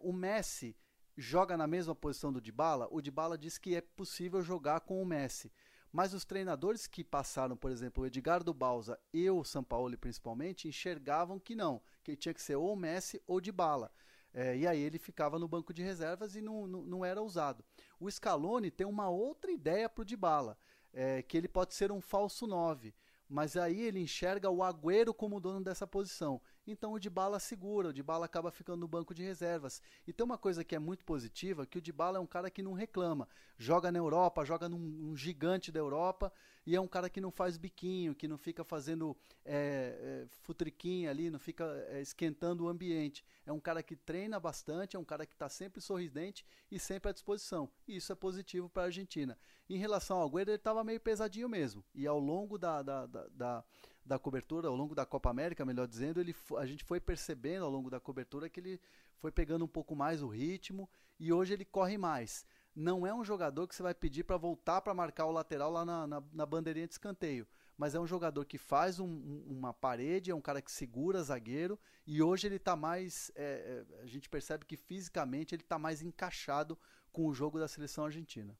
o 0.00 0.12
Messi 0.12 0.76
joga 1.16 1.56
na 1.56 1.66
mesma 1.66 1.94
posição 1.94 2.32
do 2.32 2.40
Dybala, 2.40 2.88
o 2.90 3.00
Dybala 3.00 3.36
diz 3.38 3.58
que 3.58 3.74
é 3.74 3.80
possível 3.80 4.42
jogar 4.42 4.80
com 4.80 5.02
o 5.02 5.06
Messi. 5.06 5.50
Mas 5.92 6.14
os 6.14 6.24
treinadores 6.24 6.86
que 6.86 7.04
passaram, 7.04 7.56
por 7.56 7.70
exemplo, 7.70 8.02
o 8.02 8.06
Edgardo 8.06 8.54
Balsa 8.54 8.98
e 9.12 9.28
o 9.28 9.44
Sampaoli 9.44 9.96
principalmente, 9.96 10.66
enxergavam 10.66 11.38
que 11.38 11.54
não, 11.54 11.82
que 12.02 12.16
tinha 12.16 12.32
que 12.32 12.40
ser 12.40 12.56
ou 12.56 12.74
Messi 12.74 13.22
ou 13.26 13.40
Dybala. 13.40 13.92
É, 14.32 14.56
e 14.56 14.66
aí 14.66 14.80
ele 14.80 14.98
ficava 14.98 15.38
no 15.38 15.46
banco 15.46 15.74
de 15.74 15.82
reservas 15.82 16.34
e 16.34 16.40
não, 16.40 16.66
não, 16.66 16.82
não 16.82 17.04
era 17.04 17.20
usado. 17.20 17.62
O 18.00 18.10
Scaloni 18.10 18.70
tem 18.70 18.86
uma 18.86 19.10
outra 19.10 19.52
ideia 19.52 19.88
para 19.90 20.00
o 20.00 20.04
Dybala, 20.04 20.56
é, 20.90 21.20
que 21.20 21.36
ele 21.36 21.48
pode 21.48 21.74
ser 21.74 21.92
um 21.92 22.00
falso 22.00 22.46
9 22.46 22.94
mas 23.32 23.56
aí 23.56 23.80
ele 23.80 23.98
enxerga 23.98 24.50
o 24.50 24.62
Agüero 24.62 25.14
como 25.14 25.40
dono 25.40 25.64
dessa 25.64 25.86
posição. 25.86 26.38
Então 26.66 26.92
o 26.92 26.98
Dybala 26.98 27.40
segura, 27.40 27.88
o 27.88 27.92
Dybala 27.92 28.26
acaba 28.26 28.50
ficando 28.50 28.80
no 28.80 28.88
banco 28.88 29.12
de 29.12 29.22
reservas. 29.22 29.82
E 30.06 30.12
tem 30.12 30.24
uma 30.24 30.38
coisa 30.38 30.62
que 30.62 30.76
é 30.76 30.78
muito 30.78 31.04
positiva, 31.04 31.66
que 31.66 31.78
o 31.78 31.80
Dybala 31.80 32.18
é 32.18 32.20
um 32.20 32.26
cara 32.26 32.50
que 32.50 32.62
não 32.62 32.72
reclama. 32.72 33.28
Joga 33.58 33.90
na 33.90 33.98
Europa, 33.98 34.44
joga 34.44 34.68
num, 34.68 35.16
gigante 35.16 35.72
da 35.72 35.80
Europa, 35.80 36.32
e 36.64 36.76
é 36.76 36.80
um 36.80 36.86
cara 36.86 37.10
que 37.10 37.20
não 37.20 37.32
faz 37.32 37.56
biquinho, 37.56 38.14
que 38.14 38.28
não 38.28 38.38
fica 38.38 38.62
fazendo 38.62 39.16
é, 39.44 40.24
é, 40.24 40.26
futriquinha 40.42 41.10
ali, 41.10 41.30
não 41.30 41.38
fica 41.38 41.64
é, 41.88 42.00
esquentando 42.00 42.64
o 42.64 42.68
ambiente. 42.68 43.24
É 43.44 43.52
um 43.52 43.58
cara 43.58 43.82
que 43.82 43.96
treina 43.96 44.38
bastante, 44.38 44.94
é 44.94 44.98
um 44.98 45.04
cara 45.04 45.26
que 45.26 45.34
está 45.34 45.48
sempre 45.48 45.80
sorridente 45.80 46.46
e 46.70 46.78
sempre 46.78 47.10
à 47.10 47.12
disposição. 47.12 47.68
E 47.88 47.96
isso 47.96 48.12
é 48.12 48.14
positivo 48.14 48.68
para 48.68 48.82
a 48.82 48.86
Argentina. 48.86 49.36
Em 49.68 49.76
relação 49.76 50.18
ao 50.18 50.28
Agüero, 50.28 50.50
ele 50.50 50.56
estava 50.56 50.84
meio 50.84 51.00
pesadinho 51.00 51.48
mesmo. 51.48 51.84
E 51.92 52.06
ao 52.06 52.20
longo 52.20 52.56
da, 52.56 52.82
da, 52.82 53.06
da, 53.06 53.26
da 53.28 53.64
da 54.04 54.18
cobertura, 54.18 54.68
ao 54.68 54.76
longo 54.76 54.94
da 54.94 55.06
Copa 55.06 55.30
América, 55.30 55.64
melhor 55.64 55.86
dizendo, 55.86 56.20
ele, 56.20 56.34
a 56.58 56.66
gente 56.66 56.84
foi 56.84 57.00
percebendo 57.00 57.64
ao 57.64 57.70
longo 57.70 57.88
da 57.88 58.00
cobertura 58.00 58.48
que 58.48 58.60
ele 58.60 58.80
foi 59.18 59.30
pegando 59.30 59.64
um 59.64 59.68
pouco 59.68 59.94
mais 59.94 60.22
o 60.22 60.28
ritmo 60.28 60.88
e 61.18 61.32
hoje 61.32 61.52
ele 61.52 61.64
corre 61.64 61.96
mais 61.96 62.44
não 62.74 63.06
é 63.06 63.14
um 63.14 63.24
jogador 63.24 63.68
que 63.68 63.74
você 63.74 63.82
vai 63.82 63.94
pedir 63.94 64.24
para 64.24 64.36
voltar 64.36 64.80
para 64.80 64.94
marcar 64.94 65.26
o 65.26 65.32
lateral 65.32 65.70
lá 65.70 65.84
na, 65.84 66.06
na, 66.06 66.22
na, 66.32 66.46
bandeirinha 66.46 66.86
de 66.86 66.94
escanteio. 66.94 67.46
Mas 67.76 67.94
é 67.94 68.00
um 68.00 68.06
jogador 68.06 68.44
que 68.44 68.58
faz 68.58 68.98
um, 68.98 69.06
um, 69.06 69.44
uma 69.50 69.72
parede, 69.72 70.30
é 70.30 70.34
um 70.34 70.40
cara 70.40 70.62
que 70.62 70.70
segura 70.70 71.22
zagueiro 71.22 71.78
e 72.06 72.22
hoje 72.22 72.46
ele 72.46 72.56
está 72.56 72.76
mais. 72.76 73.30
É, 73.34 73.84
é, 73.90 74.02
a 74.02 74.06
gente 74.06 74.28
percebe 74.28 74.64
que 74.64 74.76
fisicamente 74.76 75.54
ele 75.54 75.62
está 75.62 75.78
mais 75.78 76.02
encaixado 76.02 76.78
com 77.12 77.26
o 77.26 77.34
jogo 77.34 77.58
da 77.58 77.68
seleção 77.68 78.04
argentina. 78.04 78.56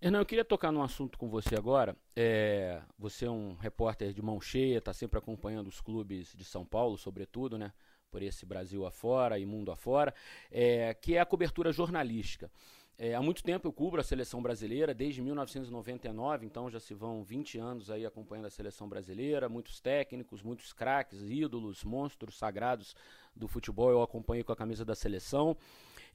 Hernan, 0.00 0.18
eu 0.18 0.26
queria 0.26 0.44
tocar 0.44 0.70
num 0.70 0.82
assunto 0.82 1.18
com 1.18 1.28
você 1.28 1.56
agora. 1.56 1.96
É, 2.14 2.82
você 2.98 3.24
é 3.24 3.30
um 3.30 3.54
repórter 3.54 4.12
de 4.12 4.20
mão 4.20 4.38
cheia, 4.40 4.76
está 4.78 4.92
sempre 4.92 5.18
acompanhando 5.18 5.68
os 5.68 5.80
clubes 5.80 6.34
de 6.36 6.44
São 6.44 6.66
Paulo, 6.66 6.98
sobretudo, 6.98 7.56
né? 7.56 7.72
Por 8.10 8.22
esse 8.22 8.44
Brasil 8.44 8.84
afora 8.86 9.38
e 9.38 9.46
mundo 9.46 9.72
afora, 9.72 10.14
é, 10.50 10.92
que 10.94 11.16
é 11.16 11.20
a 11.20 11.26
cobertura 11.26 11.72
jornalística. 11.72 12.50
É, 12.98 13.14
há 13.14 13.22
muito 13.22 13.42
tempo 13.42 13.68
eu 13.68 13.72
cubro 13.72 14.00
a 14.00 14.04
seleção 14.04 14.42
brasileira, 14.42 14.94
desde 14.94 15.20
1999, 15.20 16.46
então 16.46 16.70
já 16.70 16.80
se 16.80 16.94
vão 16.94 17.22
20 17.22 17.58
anos 17.58 17.90
aí 17.90 18.06
acompanhando 18.06 18.46
a 18.46 18.50
seleção 18.50 18.88
brasileira, 18.88 19.48
muitos 19.48 19.80
técnicos, 19.80 20.42
muitos 20.42 20.72
craques, 20.72 21.20
ídolos, 21.22 21.84
monstros 21.84 22.38
sagrados 22.38 22.94
do 23.34 23.46
futebol 23.48 23.90
eu 23.90 24.02
acompanho 24.02 24.44
com 24.44 24.52
a 24.52 24.56
camisa 24.56 24.84
da 24.84 24.94
seleção. 24.94 25.56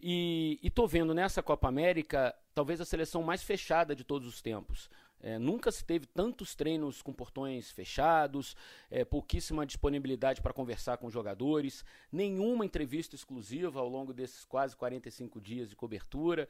E, 0.01 0.59
estou 0.63 0.87
vendo 0.87 1.13
nessa 1.13 1.43
Copa 1.43 1.67
América 1.67 2.35
talvez 2.53 2.81
a 2.81 2.85
seleção 2.85 3.21
mais 3.21 3.43
fechada 3.43 3.95
de 3.95 4.03
todos 4.03 4.27
os 4.27 4.41
tempos. 4.41 4.89
É, 5.23 5.37
nunca 5.37 5.71
se 5.71 5.85
teve 5.85 6.07
tantos 6.07 6.55
treinos 6.55 7.01
com 7.03 7.13
portões 7.13 7.69
fechados, 7.69 8.55
é, 8.89 9.05
pouquíssima 9.05 9.65
disponibilidade 9.65 10.41
para 10.41 10.51
conversar 10.51 10.97
com 10.97 11.11
jogadores, 11.11 11.85
nenhuma 12.11 12.65
entrevista 12.65 13.15
exclusiva 13.15 13.79
ao 13.79 13.87
longo 13.87 14.13
desses 14.13 14.43
quase 14.43 14.75
45 14.75 15.39
dias 15.39 15.69
de 15.69 15.75
cobertura. 15.75 16.49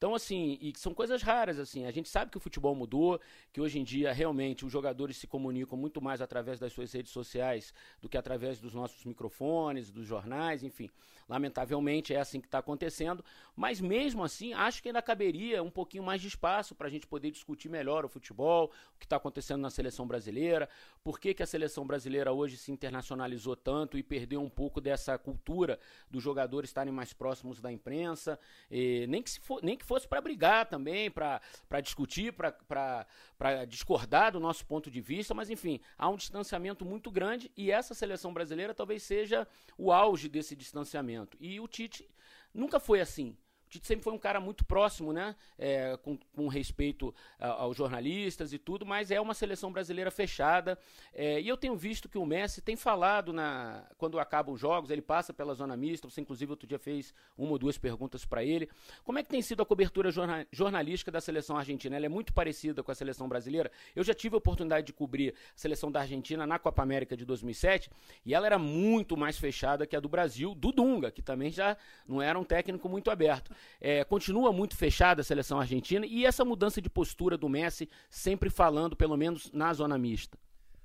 Então, 0.00 0.14
assim, 0.14 0.56
e 0.62 0.72
são 0.78 0.94
coisas 0.94 1.20
raras, 1.20 1.58
assim. 1.58 1.84
A 1.84 1.90
gente 1.90 2.08
sabe 2.08 2.30
que 2.30 2.38
o 2.38 2.40
futebol 2.40 2.74
mudou, 2.74 3.20
que 3.52 3.60
hoje 3.60 3.78
em 3.78 3.84
dia 3.84 4.14
realmente 4.14 4.64
os 4.64 4.72
jogadores 4.72 5.18
se 5.18 5.26
comunicam 5.26 5.76
muito 5.76 6.00
mais 6.00 6.22
através 6.22 6.58
das 6.58 6.72
suas 6.72 6.90
redes 6.90 7.12
sociais 7.12 7.74
do 8.00 8.08
que 8.08 8.16
através 8.16 8.58
dos 8.58 8.72
nossos 8.72 9.04
microfones, 9.04 9.90
dos 9.90 10.06
jornais, 10.06 10.62
enfim. 10.62 10.88
Lamentavelmente 11.28 12.14
é 12.14 12.18
assim 12.18 12.40
que 12.40 12.46
está 12.46 12.58
acontecendo, 12.58 13.22
mas 13.54 13.78
mesmo 13.78 14.24
assim 14.24 14.54
acho 14.54 14.82
que 14.82 14.88
ainda 14.88 15.02
caberia 15.02 15.62
um 15.62 15.70
pouquinho 15.70 16.02
mais 16.02 16.20
de 16.22 16.28
espaço 16.28 16.74
para 16.74 16.88
a 16.88 16.90
gente 16.90 17.06
poder 17.06 17.30
discutir 17.30 17.68
melhor 17.68 18.04
o 18.04 18.08
futebol, 18.08 18.72
o 18.96 18.98
que 18.98 19.04
está 19.04 19.16
acontecendo 19.16 19.60
na 19.60 19.70
seleção 19.70 20.08
brasileira, 20.08 20.66
por 21.04 21.20
que, 21.20 21.34
que 21.34 21.42
a 21.42 21.46
seleção 21.46 21.86
brasileira 21.86 22.32
hoje 22.32 22.56
se 22.56 22.72
internacionalizou 22.72 23.54
tanto 23.54 23.98
e 23.98 24.02
perdeu 24.02 24.40
um 24.40 24.48
pouco 24.48 24.80
dessa 24.80 25.16
cultura 25.18 25.78
dos 26.10 26.22
jogadores 26.22 26.70
estarem 26.70 26.92
mais 26.92 27.12
próximos 27.12 27.60
da 27.60 27.70
imprensa, 27.70 28.36
nem 28.70 29.22
que, 29.22 29.38
for, 29.40 29.62
nem 29.62 29.76
que 29.76 29.84
fosse 29.90 30.06
para 30.06 30.20
brigar 30.20 30.66
também, 30.66 31.10
para 31.10 31.80
discutir, 31.82 32.32
para 32.32 33.64
discordar 33.66 34.30
do 34.30 34.38
nosso 34.38 34.64
ponto 34.64 34.88
de 34.88 35.00
vista, 35.00 35.34
mas 35.34 35.50
enfim, 35.50 35.80
há 35.98 36.08
um 36.08 36.14
distanciamento 36.14 36.84
muito 36.84 37.10
grande 37.10 37.50
e 37.56 37.72
essa 37.72 37.92
seleção 37.92 38.32
brasileira 38.32 38.72
talvez 38.72 39.02
seja 39.02 39.48
o 39.76 39.90
auge 39.90 40.28
desse 40.28 40.54
distanciamento. 40.54 41.36
E 41.40 41.58
o 41.58 41.66
Tite 41.66 42.08
nunca 42.54 42.78
foi 42.78 43.00
assim. 43.00 43.36
Tite 43.70 43.86
sempre 43.86 44.02
foi 44.02 44.12
um 44.12 44.18
cara 44.18 44.40
muito 44.40 44.64
próximo, 44.64 45.12
né? 45.12 45.36
É, 45.56 45.96
com, 46.02 46.18
com, 46.34 46.48
respeito 46.48 47.14
aos 47.38 47.76
jornalistas 47.76 48.52
e 48.52 48.58
tudo, 48.58 48.84
mas 48.84 49.12
é 49.12 49.20
uma 49.20 49.32
seleção 49.32 49.72
brasileira 49.72 50.10
fechada. 50.10 50.76
É, 51.14 51.40
e 51.40 51.48
eu 51.48 51.56
tenho 51.56 51.76
visto 51.76 52.08
que 52.08 52.18
o 52.18 52.26
Messi 52.26 52.60
tem 52.60 52.74
falado 52.74 53.32
na 53.32 53.84
quando 53.96 54.18
acabam 54.18 54.54
os 54.54 54.60
jogos, 54.60 54.90
ele 54.90 55.00
passa 55.00 55.32
pela 55.32 55.54
zona 55.54 55.76
mista. 55.76 56.10
Você, 56.10 56.20
inclusive, 56.20 56.50
outro 56.50 56.66
dia 56.66 56.80
fez 56.80 57.14
uma 57.38 57.52
ou 57.52 57.58
duas 57.58 57.78
perguntas 57.78 58.24
para 58.24 58.42
ele. 58.42 58.68
Como 59.04 59.20
é 59.20 59.22
que 59.22 59.28
tem 59.28 59.40
sido 59.40 59.62
a 59.62 59.66
cobertura 59.66 60.10
jorna, 60.10 60.44
jornalística 60.50 61.10
da 61.12 61.20
seleção 61.20 61.56
argentina? 61.56 61.94
Ela 61.94 62.06
é 62.06 62.08
muito 62.08 62.32
parecida 62.32 62.82
com 62.82 62.90
a 62.90 62.94
seleção 62.94 63.28
brasileira. 63.28 63.70
Eu 63.94 64.02
já 64.02 64.12
tive 64.12 64.34
a 64.34 64.38
oportunidade 64.38 64.88
de 64.88 64.92
cobrir 64.92 65.32
a 65.32 65.34
seleção 65.54 65.92
da 65.92 66.00
Argentina 66.00 66.44
na 66.44 66.58
Copa 66.58 66.82
América 66.82 67.16
de 67.16 67.24
2007 67.24 67.88
e 68.26 68.34
ela 68.34 68.46
era 68.46 68.58
muito 68.58 69.16
mais 69.16 69.38
fechada 69.38 69.86
que 69.86 69.94
a 69.94 70.00
do 70.00 70.08
Brasil, 70.08 70.56
do 70.56 70.72
Dunga, 70.72 71.12
que 71.12 71.22
também 71.22 71.52
já 71.52 71.76
não 72.06 72.20
era 72.20 72.36
um 72.36 72.44
técnico 72.44 72.88
muito 72.88 73.10
aberto. 73.10 73.54
É, 73.80 74.04
continua 74.04 74.52
muito 74.52 74.76
fechada 74.76 75.20
a 75.20 75.24
seleção 75.24 75.60
argentina 75.60 76.06
e 76.06 76.26
essa 76.26 76.44
mudança 76.44 76.80
de 76.80 76.90
postura 76.90 77.36
do 77.36 77.48
Messi, 77.48 77.88
sempre 78.08 78.50
falando, 78.50 78.96
pelo 78.96 79.16
menos 79.16 79.50
na 79.52 79.72
zona 79.72 79.96
mista. 79.98 80.38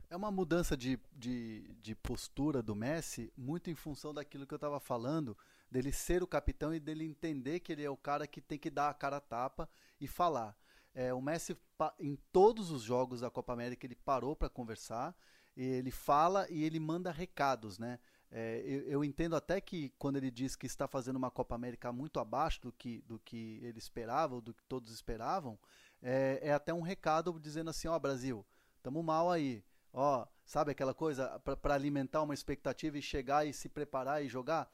É 0.09 0.15
uma 0.15 0.31
mudança 0.31 0.77
de, 0.77 0.99
de, 1.13 1.75
de 1.81 1.95
postura 1.95 2.61
do 2.61 2.75
Messi 2.75 3.33
muito 3.35 3.69
em 3.69 3.75
função 3.75 4.13
daquilo 4.13 4.45
que 4.45 4.53
eu 4.53 4.57
estava 4.57 4.79
falando, 4.79 5.35
dele 5.69 5.91
ser 5.91 6.23
o 6.23 6.27
capitão 6.27 6.73
e 6.73 6.79
dele 6.79 7.03
entender 7.03 7.59
que 7.59 7.71
ele 7.71 7.83
é 7.83 7.89
o 7.89 7.97
cara 7.97 8.27
que 8.27 8.39
tem 8.39 8.57
que 8.57 8.69
dar 8.69 8.89
a 8.89 8.93
cara 8.93 9.17
a 9.17 9.21
tapa 9.21 9.67
e 9.99 10.07
falar. 10.07 10.55
É, 10.93 11.13
o 11.13 11.21
Messi, 11.21 11.57
em 11.99 12.17
todos 12.31 12.71
os 12.71 12.81
jogos 12.81 13.19
da 13.19 13.29
Copa 13.29 13.51
América, 13.51 13.85
ele 13.85 13.95
parou 13.95 14.35
para 14.35 14.47
conversar, 14.47 15.13
ele 15.57 15.91
fala 15.91 16.47
e 16.49 16.63
ele 16.63 16.79
manda 16.79 17.11
recados, 17.11 17.77
né? 17.77 17.99
É, 18.37 18.61
eu, 18.65 18.81
eu, 18.81 19.03
entendo 19.05 19.33
até 19.33 19.61
que 19.61 19.93
quando 19.97 20.17
ele 20.17 20.29
diz 20.29 20.57
que 20.57 20.65
está 20.65 20.89
fazendo 20.89 21.15
uma 21.15 21.31
Copa 21.31 21.55
América 21.55 21.93
muito 21.93 22.19
abaixo 22.19 22.61
do 22.61 22.69
que, 22.73 23.01
do 23.03 23.17
que 23.17 23.61
ele 23.63 23.79
esperava, 23.79 24.35
ou 24.35 24.41
do 24.41 24.53
que 24.53 24.61
todos 24.65 24.91
esperavam, 24.91 25.57
é, 26.01 26.39
é 26.41 26.51
até 26.51 26.73
um 26.73 26.81
recado 26.81 27.39
dizendo 27.39 27.69
assim: 27.69 27.87
ó, 27.87 27.97
Brasil, 27.97 28.45
estamos 28.75 29.01
mal 29.05 29.31
aí. 29.31 29.63
Ó, 29.93 30.27
sabe 30.43 30.71
aquela 30.71 30.93
coisa 30.93 31.39
para 31.39 31.73
alimentar 31.75 32.23
uma 32.23 32.33
expectativa 32.33 32.97
e 32.97 33.01
chegar 33.01 33.47
e 33.47 33.53
se 33.53 33.69
preparar 33.69 34.21
e 34.21 34.27
jogar? 34.27 34.69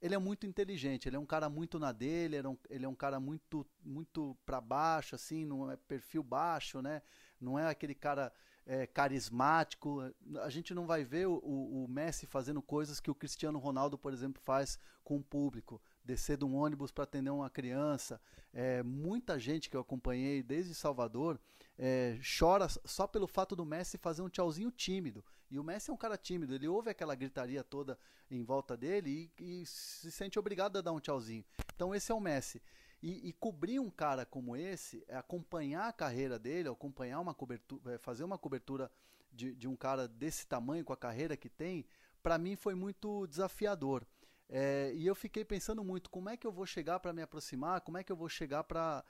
ele 0.00 0.14
é 0.14 0.18
muito 0.18 0.46
inteligente, 0.46 1.08
ele 1.08 1.16
é 1.16 1.18
um 1.18 1.26
cara 1.26 1.48
muito 1.48 1.78
na 1.78 1.90
dele, 1.90 2.36
ele 2.36 2.46
é 2.46 2.50
um, 2.50 2.58
ele 2.68 2.84
é 2.84 2.88
um 2.88 2.94
cara 2.94 3.18
muito 3.18 3.66
muito 3.82 4.36
para 4.44 4.60
baixo, 4.60 5.14
assim, 5.14 5.46
não 5.46 5.70
é 5.70 5.76
perfil 5.76 6.22
baixo, 6.22 6.82
né? 6.82 7.00
Não 7.40 7.58
é 7.58 7.66
aquele 7.66 7.94
cara 7.94 8.30
é, 8.66 8.86
carismático. 8.86 10.02
A 10.42 10.50
gente 10.50 10.74
não 10.74 10.86
vai 10.86 11.04
ver 11.04 11.26
o, 11.28 11.38
o, 11.38 11.86
Messi 11.88 12.26
fazendo 12.26 12.60
coisas 12.60 12.98
que 12.98 13.10
o 13.10 13.14
Cristiano 13.14 13.58
Ronaldo, 13.58 13.96
por 13.96 14.12
exemplo, 14.12 14.42
faz 14.42 14.78
com 15.04 15.16
o 15.16 15.22
público. 15.22 15.80
Descer 16.04 16.36
de 16.36 16.44
um 16.44 16.54
ônibus 16.56 16.90
para 16.90 17.04
atender 17.04 17.30
uma 17.30 17.48
criança. 17.48 18.20
É, 18.52 18.82
muita 18.82 19.38
gente 19.38 19.70
que 19.70 19.76
eu 19.76 19.80
acompanhei 19.80 20.42
desde 20.42 20.74
Salvador 20.74 21.40
é, 21.78 22.18
chora 22.38 22.68
só 22.84 23.06
pelo 23.06 23.26
fato 23.26 23.54
do 23.54 23.64
Messi 23.64 23.98
fazer 23.98 24.22
um 24.22 24.28
tchauzinho 24.28 24.70
tímido. 24.70 25.24
E 25.50 25.58
o 25.58 25.64
Messi 25.64 25.90
é 25.90 25.94
um 25.94 25.96
cara 25.96 26.16
tímido, 26.16 26.54
ele 26.54 26.66
ouve 26.66 26.90
aquela 26.90 27.14
gritaria 27.14 27.62
toda 27.62 27.96
em 28.28 28.42
volta 28.42 28.76
dele 28.76 29.30
e, 29.38 29.60
e 29.60 29.66
se 29.66 30.10
sente 30.10 30.38
obrigado 30.38 30.76
a 30.76 30.80
dar 30.80 30.92
um 30.92 30.98
tchauzinho. 30.98 31.44
Então 31.74 31.94
esse 31.94 32.10
é 32.10 32.14
o 32.14 32.20
Messi. 32.20 32.60
E, 33.02 33.28
e, 33.28 33.32
cobrir 33.32 33.78
um 33.78 33.90
cara 33.90 34.24
como 34.24 34.56
esse, 34.56 35.04
é 35.06 35.16
acompanhar 35.16 35.88
a 35.88 35.92
carreira 35.92 36.38
dele, 36.38 36.68
acompanhar 36.68 37.20
uma 37.20 37.34
cobertura, 37.34 37.94
é, 37.94 37.98
fazer 37.98 38.24
uma 38.24 38.38
cobertura 38.38 38.90
de, 39.30 39.54
de 39.54 39.68
um 39.68 39.76
cara 39.76 40.08
desse 40.08 40.46
tamanho, 40.46 40.84
com 40.84 40.92
a 40.92 40.96
carreira 40.96 41.36
que 41.36 41.48
tem, 41.48 41.86
para 42.22 42.38
mim 42.38 42.56
foi 42.56 42.74
muito 42.74 43.26
desafiador. 43.26 44.06
É, 44.48 44.92
e 44.94 45.06
eu 45.06 45.14
fiquei 45.14 45.44
pensando 45.44 45.84
muito 45.84 46.08
como 46.08 46.28
é 46.28 46.36
que 46.36 46.46
eu 46.46 46.52
vou 46.52 46.66
chegar 46.66 47.00
para 47.00 47.12
me 47.12 47.20
aproximar, 47.22 47.80
como 47.80 47.98
é 47.98 48.04
que 48.04 48.10
eu 48.10 48.16
vou 48.16 48.28
chegar 48.28 48.64
para, 48.64 49.04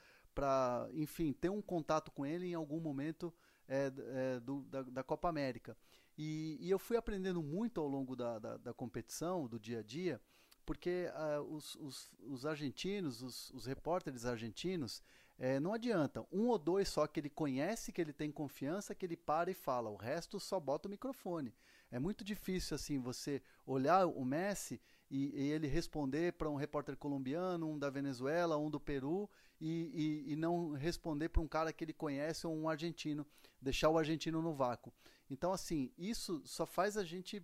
enfim, 0.93 1.31
ter 1.31 1.49
um 1.49 1.61
contato 1.61 2.11
com 2.11 2.25
ele 2.25 2.47
em 2.47 2.53
algum 2.53 2.79
momento 2.79 3.33
é, 3.67 3.91
é, 3.97 4.39
do, 4.39 4.63
da, 4.63 4.81
da, 4.83 5.03
Copa 5.03 5.29
América. 5.29 5.77
E, 6.17 6.57
e, 6.59 6.69
eu 6.69 6.79
fui 6.79 6.97
aprendendo 6.97 7.43
muito 7.43 7.79
ao 7.79 7.87
longo 7.87 8.15
da, 8.15 8.39
da, 8.39 8.57
da 8.57 8.73
competição, 8.73 9.47
do 9.47 9.59
dia 9.59 9.79
a 9.79 9.83
dia, 9.83 10.19
porque 10.67 11.09
uh, 11.15 11.41
os, 11.43 11.75
os, 11.75 12.11
os, 12.27 12.45
argentinos, 12.45 13.23
os, 13.23 13.49
os 13.51 13.65
repórteres 13.65 14.25
argentinos, 14.25 15.01
é, 15.39 15.61
não 15.61 15.71
adianta. 15.71 16.27
Um 16.29 16.47
ou 16.47 16.59
dois 16.59 16.89
só 16.89 17.07
que 17.07 17.21
ele 17.21 17.29
conhece, 17.29 17.93
que 17.93 18.01
ele 18.01 18.11
tem 18.11 18.29
confiança, 18.29 18.93
que 18.93 19.05
ele 19.05 19.15
para 19.15 19.49
e 19.49 19.53
fala. 19.53 19.89
O 19.89 19.95
resto 19.95 20.41
só 20.41 20.59
bota 20.59 20.89
o 20.89 20.91
microfone. 20.91 21.55
É 21.89 21.97
muito 21.97 22.21
difícil 22.21 22.75
assim 22.75 22.99
você 22.99 23.41
olhar 23.65 24.05
o 24.05 24.25
Messi 24.25 24.81
e, 25.09 25.29
e 25.35 25.51
ele 25.51 25.67
responder 25.67 26.33
para 26.33 26.49
um 26.49 26.55
repórter 26.55 26.97
colombiano, 26.97 27.69
um 27.69 27.79
da 27.79 27.89
Venezuela, 27.89 28.57
um 28.57 28.69
do 28.69 28.79
Peru 28.79 29.29
e, 29.59 30.25
e, 30.27 30.33
e 30.33 30.35
não 30.35 30.73
responder 30.73 31.29
para 31.29 31.41
um 31.41 31.47
cara 31.47 31.71
que 31.71 31.83
ele 31.83 31.93
conhece 31.93 32.45
ou 32.45 32.55
um 32.55 32.69
argentino, 32.69 33.25
deixar 33.61 33.89
o 33.89 33.97
argentino 33.97 34.41
no 34.41 34.53
vácuo. 34.53 34.93
Então, 35.29 35.51
assim, 35.51 35.91
isso 35.97 36.41
só 36.45 36.65
faz 36.65 36.97
a 36.97 37.03
gente 37.03 37.43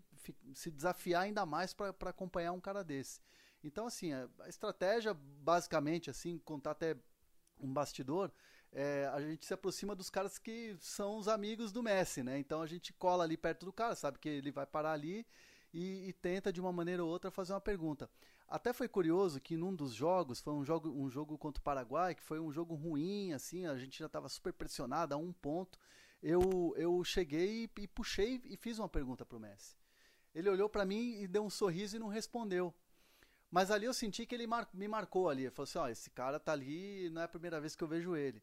se 0.54 0.72
desafiar 0.72 1.24
ainda 1.24 1.46
mais 1.46 1.74
para 1.74 2.10
acompanhar 2.10 2.52
um 2.52 2.60
cara 2.60 2.84
desse. 2.84 3.22
Então, 3.64 3.88
assim, 3.88 4.14
a, 4.14 4.28
estratégia, 4.48 5.14
basicamente, 5.14 6.10
assim, 6.10 6.38
contar 6.40 6.72
até 6.72 6.96
um 7.60 7.72
bastidor, 7.72 8.32
é, 8.72 9.10
a 9.14 9.22
gente 9.22 9.46
se 9.46 9.54
aproxima 9.54 9.96
dos 9.96 10.10
caras 10.10 10.38
que 10.38 10.76
são 10.80 11.18
os 11.18 11.28
amigos 11.28 11.72
do 11.72 11.84
Messi, 11.84 12.24
né? 12.24 12.40
Então 12.40 12.62
a 12.62 12.66
gente 12.66 12.92
cola 12.92 13.24
ali 13.24 13.38
perto 13.38 13.66
do 13.66 13.72
cara, 13.72 13.96
sabe 13.96 14.18
que 14.18 14.28
ele 14.28 14.52
vai 14.52 14.66
parar 14.66 14.94
ali 14.94 15.26
e, 15.74 16.08
e, 16.10 16.14
tenta 16.14 16.54
de 16.54 16.62
uma 16.62 16.72
maneira 16.72 17.04
ou 17.04 17.10
outra 17.10 17.32
fazer 17.32 17.54
uma 17.54 17.62
pergunta. 17.62 18.10
Até 18.48 18.72
foi 18.72 18.88
curioso 18.88 19.42
que 19.42 19.58
num 19.58 19.74
dos 19.74 19.94
jogos, 19.94 20.40
foi 20.40 20.54
um 20.54 20.64
jogo, 20.64 20.90
um 20.90 21.10
jogo 21.10 21.38
contra 21.38 21.60
o 21.60 21.64
Paraguai, 21.64 22.14
que 22.14 22.22
foi 22.22 22.40
um 22.40 22.52
jogo 22.52 22.76
ruim, 22.76 23.34
assim, 23.34 23.66
a 23.66 23.76
gente 23.78 23.98
já 23.98 24.06
estava 24.06 24.30
super 24.30 24.54
pressionado 24.54 25.14
a 25.14 25.18
um 25.18 25.34
ponto 25.34 25.80
eu, 26.24 26.74
eu 26.78 27.04
cheguei 27.04 27.66
e, 27.66 27.82
e 27.82 27.88
puxei 27.88 28.42
e 28.46 28.56
fiz 28.56 28.80
uma 28.80 28.88
pergunta 28.88 29.26
para 29.26 29.38
o 29.38 29.42
Messi. 29.42 29.76
Ele 30.34 30.50
olhou 30.50 30.70
para 30.70 30.86
mim 30.86 31.22
e 31.22 31.28
deu 31.28 31.44
um 31.44 31.50
sorriso 31.50 31.98
e 31.98 32.00
não 32.00 32.08
respondeu. 32.08 32.74
Mas 33.52 33.70
ali 33.70 33.86
eu 33.86 33.94
senti 33.94 34.26
que 34.26 34.34
ele 34.34 34.48
mar, 34.48 34.68
me 34.74 34.88
marcou 34.88 35.30
ali. 35.30 35.44
Ele 35.44 35.52
falou 35.52 35.66
assim: 35.66 35.78
ó, 35.78 35.88
esse 35.90 36.10
cara 36.10 36.40
tá 36.40 36.54
ali, 36.54 37.10
não 37.10 37.22
é 37.22 37.26
a 37.26 37.28
primeira 37.28 37.60
vez 37.60 37.76
que 37.76 37.84
eu 37.84 37.88
vejo 37.88 38.16
ele. 38.16 38.42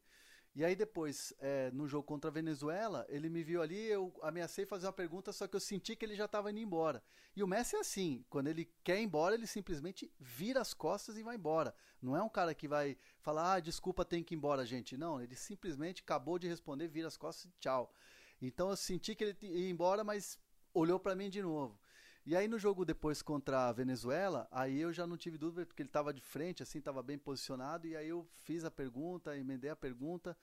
E 0.54 0.64
aí 0.64 0.74
depois, 0.74 1.32
é, 1.38 1.70
no 1.70 1.86
jogo 1.86 2.04
contra 2.04 2.28
a 2.28 2.32
Venezuela, 2.32 3.06
ele 3.08 3.28
me 3.28 3.42
viu 3.42 3.62
ali, 3.62 3.86
eu 3.86 4.12
ameacei 4.20 4.66
fazer 4.66 4.86
uma 4.86 4.92
pergunta, 4.92 5.32
só 5.32 5.46
que 5.46 5.54
eu 5.54 5.60
senti 5.60 5.94
que 5.94 6.04
ele 6.04 6.16
já 6.16 6.24
estava 6.24 6.50
indo 6.50 6.58
embora. 6.58 7.02
E 7.36 7.42
o 7.42 7.46
Messi 7.46 7.76
é 7.76 7.78
assim, 7.78 8.24
quando 8.28 8.48
ele 8.48 8.68
quer 8.82 8.98
ir 8.98 9.04
embora, 9.04 9.34
ele 9.34 9.46
simplesmente 9.46 10.12
vira 10.18 10.60
as 10.60 10.74
costas 10.74 11.16
e 11.16 11.22
vai 11.22 11.36
embora. 11.36 11.72
Não 12.02 12.16
é 12.16 12.22
um 12.22 12.28
cara 12.28 12.52
que 12.52 12.66
vai 12.66 12.98
falar, 13.20 13.54
ah, 13.54 13.60
desculpa, 13.60 14.04
tem 14.04 14.24
que 14.24 14.34
ir 14.34 14.38
embora, 14.38 14.66
gente. 14.66 14.96
Não, 14.96 15.20
ele 15.22 15.36
simplesmente 15.36 16.02
acabou 16.02 16.36
de 16.36 16.48
responder, 16.48 16.88
vira 16.88 17.06
as 17.06 17.16
costas 17.16 17.44
e 17.44 17.54
tchau. 17.60 17.92
Então 18.42 18.70
eu 18.70 18.76
senti 18.76 19.14
que 19.14 19.22
ele 19.22 19.36
ia 19.42 19.70
embora, 19.70 20.02
mas 20.02 20.36
olhou 20.74 20.98
para 20.98 21.14
mim 21.14 21.30
de 21.30 21.42
novo. 21.42 21.78
E 22.26 22.36
aí 22.36 22.46
no 22.46 22.58
jogo 22.58 22.84
depois 22.84 23.22
contra 23.22 23.68
a 23.68 23.72
Venezuela, 23.72 24.46
aí 24.50 24.80
eu 24.80 24.92
já 24.92 25.06
não 25.06 25.16
tive 25.16 25.38
dúvida, 25.38 25.64
porque 25.64 25.82
ele 25.82 25.88
estava 25.88 26.12
de 26.12 26.20
frente, 26.20 26.62
assim, 26.62 26.78
estava 26.78 27.02
bem 27.02 27.18
posicionado, 27.18 27.86
e 27.86 27.96
aí 27.96 28.08
eu 28.08 28.26
fiz 28.44 28.64
a 28.64 28.70
pergunta, 28.70 29.36
emendei 29.36 29.70
a 29.70 29.76
pergunta, 29.76 30.36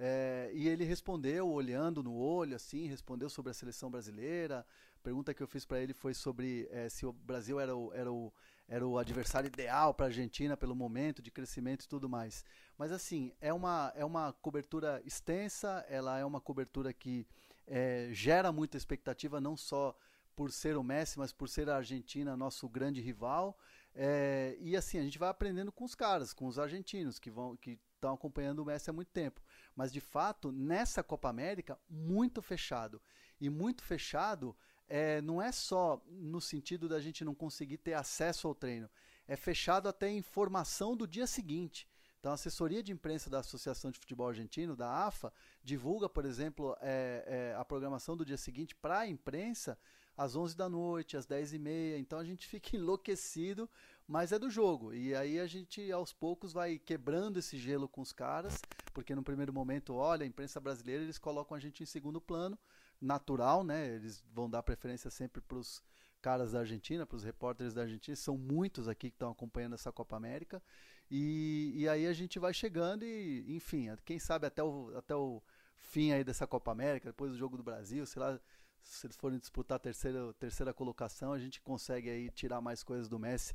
é, 0.00 0.50
e 0.54 0.68
ele 0.68 0.84
respondeu, 0.84 1.48
olhando 1.48 2.04
no 2.04 2.14
olho, 2.14 2.54
assim, 2.54 2.86
respondeu 2.86 3.28
sobre 3.28 3.50
a 3.50 3.54
seleção 3.54 3.90
brasileira. 3.90 4.64
A 4.94 5.02
pergunta 5.02 5.34
que 5.34 5.42
eu 5.42 5.46
fiz 5.48 5.64
para 5.64 5.80
ele 5.80 5.92
foi 5.92 6.14
sobre 6.14 6.68
é, 6.70 6.88
se 6.88 7.04
o 7.04 7.12
Brasil 7.12 7.58
era 7.58 7.76
o, 7.76 7.92
era 7.92 8.12
o, 8.12 8.32
era 8.68 8.86
o 8.86 8.96
adversário 8.96 9.48
ideal 9.48 9.92
para 9.92 10.06
a 10.06 10.08
Argentina 10.08 10.56
pelo 10.56 10.74
momento 10.76 11.20
de 11.20 11.32
crescimento 11.32 11.84
e 11.84 11.88
tudo 11.88 12.08
mais. 12.08 12.44
Mas 12.76 12.92
assim, 12.92 13.32
é 13.40 13.52
uma, 13.52 13.92
é 13.96 14.04
uma 14.04 14.32
cobertura 14.34 15.02
extensa, 15.04 15.84
ela 15.88 16.16
é 16.16 16.24
uma 16.24 16.40
cobertura 16.40 16.92
que 16.92 17.26
é, 17.66 18.08
gera 18.12 18.52
muita 18.52 18.76
expectativa, 18.76 19.40
não 19.40 19.56
só 19.56 19.96
por 20.38 20.52
ser 20.52 20.76
o 20.76 20.84
Messi, 20.84 21.18
mas 21.18 21.32
por 21.32 21.48
ser 21.48 21.68
a 21.68 21.74
Argentina 21.74 22.36
nosso 22.36 22.68
grande 22.68 23.00
rival. 23.00 23.58
É, 23.92 24.56
e 24.60 24.76
assim, 24.76 24.96
a 24.96 25.02
gente 25.02 25.18
vai 25.18 25.28
aprendendo 25.28 25.72
com 25.72 25.84
os 25.84 25.96
caras, 25.96 26.32
com 26.32 26.46
os 26.46 26.60
argentinos 26.60 27.18
que 27.18 27.28
vão 27.28 27.56
que 27.56 27.76
estão 27.96 28.14
acompanhando 28.14 28.60
o 28.60 28.64
Messi 28.64 28.88
há 28.88 28.92
muito 28.92 29.10
tempo. 29.10 29.42
Mas 29.74 29.92
de 29.92 30.00
fato, 30.00 30.52
nessa 30.52 31.02
Copa 31.02 31.28
América, 31.28 31.76
muito 31.90 32.40
fechado. 32.40 33.02
E 33.40 33.50
muito 33.50 33.82
fechado 33.82 34.56
é, 34.86 35.20
não 35.22 35.42
é 35.42 35.50
só 35.50 36.00
no 36.06 36.40
sentido 36.40 36.88
da 36.88 37.00
gente 37.00 37.24
não 37.24 37.34
conseguir 37.34 37.78
ter 37.78 37.94
acesso 37.94 38.46
ao 38.46 38.54
treino, 38.54 38.88
é 39.26 39.34
fechado 39.34 39.88
até 39.88 40.06
a 40.06 40.12
informação 40.12 40.96
do 40.96 41.04
dia 41.04 41.26
seguinte. 41.26 41.88
Então, 42.20 42.30
a 42.30 42.34
assessoria 42.34 42.82
de 42.82 42.92
imprensa 42.92 43.28
da 43.28 43.40
Associação 43.40 43.90
de 43.90 43.98
Futebol 43.98 44.28
Argentino, 44.28 44.76
da 44.76 45.06
AFA, 45.06 45.32
divulga, 45.64 46.08
por 46.08 46.24
exemplo, 46.24 46.76
é, 46.80 47.24
é, 47.26 47.56
a 47.56 47.64
programação 47.64 48.16
do 48.16 48.24
dia 48.24 48.36
seguinte 48.36 48.74
para 48.74 49.00
a 49.00 49.06
imprensa 49.08 49.76
às 50.18 50.34
11 50.34 50.56
da 50.56 50.68
noite, 50.68 51.16
às 51.16 51.24
10 51.24 51.54
e 51.54 51.58
meia. 51.60 51.96
Então 51.96 52.18
a 52.18 52.24
gente 52.24 52.44
fica 52.48 52.76
enlouquecido, 52.76 53.70
mas 54.06 54.32
é 54.32 54.38
do 54.38 54.50
jogo. 54.50 54.92
E 54.92 55.14
aí 55.14 55.38
a 55.38 55.46
gente 55.46 55.92
aos 55.92 56.12
poucos 56.12 56.52
vai 56.52 56.76
quebrando 56.76 57.38
esse 57.38 57.56
gelo 57.56 57.88
com 57.88 58.00
os 58.00 58.12
caras, 58.12 58.60
porque 58.92 59.14
no 59.14 59.22
primeiro 59.22 59.52
momento, 59.52 59.94
olha, 59.94 60.24
a 60.24 60.26
imprensa 60.26 60.58
brasileira 60.58 61.04
eles 61.04 61.18
colocam 61.18 61.56
a 61.56 61.60
gente 61.60 61.84
em 61.84 61.86
segundo 61.86 62.20
plano, 62.20 62.58
natural, 63.00 63.62
né? 63.62 63.94
Eles 63.94 64.24
vão 64.34 64.50
dar 64.50 64.62
preferência 64.64 65.08
sempre 65.08 65.40
para 65.40 65.56
os 65.56 65.80
caras 66.20 66.50
da 66.50 66.58
Argentina, 66.60 67.06
para 67.06 67.16
os 67.16 67.22
repórteres 67.22 67.72
da 67.72 67.82
Argentina, 67.82 68.16
são 68.16 68.36
muitos 68.36 68.88
aqui 68.88 69.08
que 69.08 69.14
estão 69.14 69.30
acompanhando 69.30 69.74
essa 69.74 69.92
Copa 69.92 70.16
América. 70.16 70.60
E, 71.08 71.72
e 71.76 71.88
aí 71.88 72.08
a 72.08 72.12
gente 72.12 72.40
vai 72.40 72.52
chegando 72.52 73.04
e, 73.04 73.44
enfim, 73.56 73.86
quem 74.04 74.18
sabe 74.18 74.48
até 74.48 74.64
o, 74.64 74.92
até 74.96 75.14
o 75.14 75.40
fim 75.76 76.10
aí 76.10 76.24
dessa 76.24 76.44
Copa 76.46 76.72
América, 76.72 77.10
depois 77.10 77.30
do 77.30 77.38
jogo 77.38 77.56
do 77.56 77.62
Brasil, 77.62 78.04
sei 78.04 78.20
lá, 78.20 78.40
se 78.82 79.06
eles 79.06 79.16
forem 79.16 79.38
disputar 79.38 79.76
a 79.76 79.78
terceira, 79.78 80.32
terceira 80.34 80.72
colocação, 80.72 81.32
a 81.32 81.38
gente 81.38 81.60
consegue 81.60 82.08
aí 82.10 82.30
tirar 82.30 82.60
mais 82.60 82.82
coisas 82.82 83.08
do 83.08 83.18
Messi, 83.18 83.54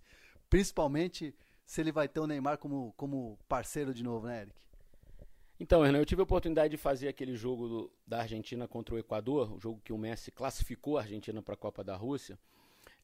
principalmente 0.50 1.36
se 1.66 1.82
ele 1.82 1.92
vai 1.92 2.08
ter 2.08 2.20
o 2.20 2.28
Neymar 2.28 2.58
como, 2.58 2.94
como 2.98 3.38
parceiro 3.48 3.94
de 3.94 4.04
novo, 4.04 4.28
né, 4.28 4.42
Eric? 4.42 4.64
Então, 5.60 5.82
Renan, 5.82 6.00
eu 6.00 6.06
tive 6.06 6.22
a 6.22 6.24
oportunidade 6.24 6.72
de 6.72 6.78
fazer 6.78 7.08
aquele 7.08 7.36
jogo 7.36 7.68
do, 7.68 7.92
da 8.06 8.20
Argentina 8.20 8.68
contra 8.68 8.96
o 8.96 8.98
Equador, 8.98 9.54
o 9.54 9.60
jogo 9.60 9.80
que 9.84 9.94
o 9.94 9.98
Messi 9.98 10.32
classificou 10.32 10.98
a 10.98 11.02
Argentina 11.02 11.42
para 11.42 11.54
a 11.54 11.58
Copa 11.58 11.84
da 11.84 11.96
Rússia. 11.96 12.38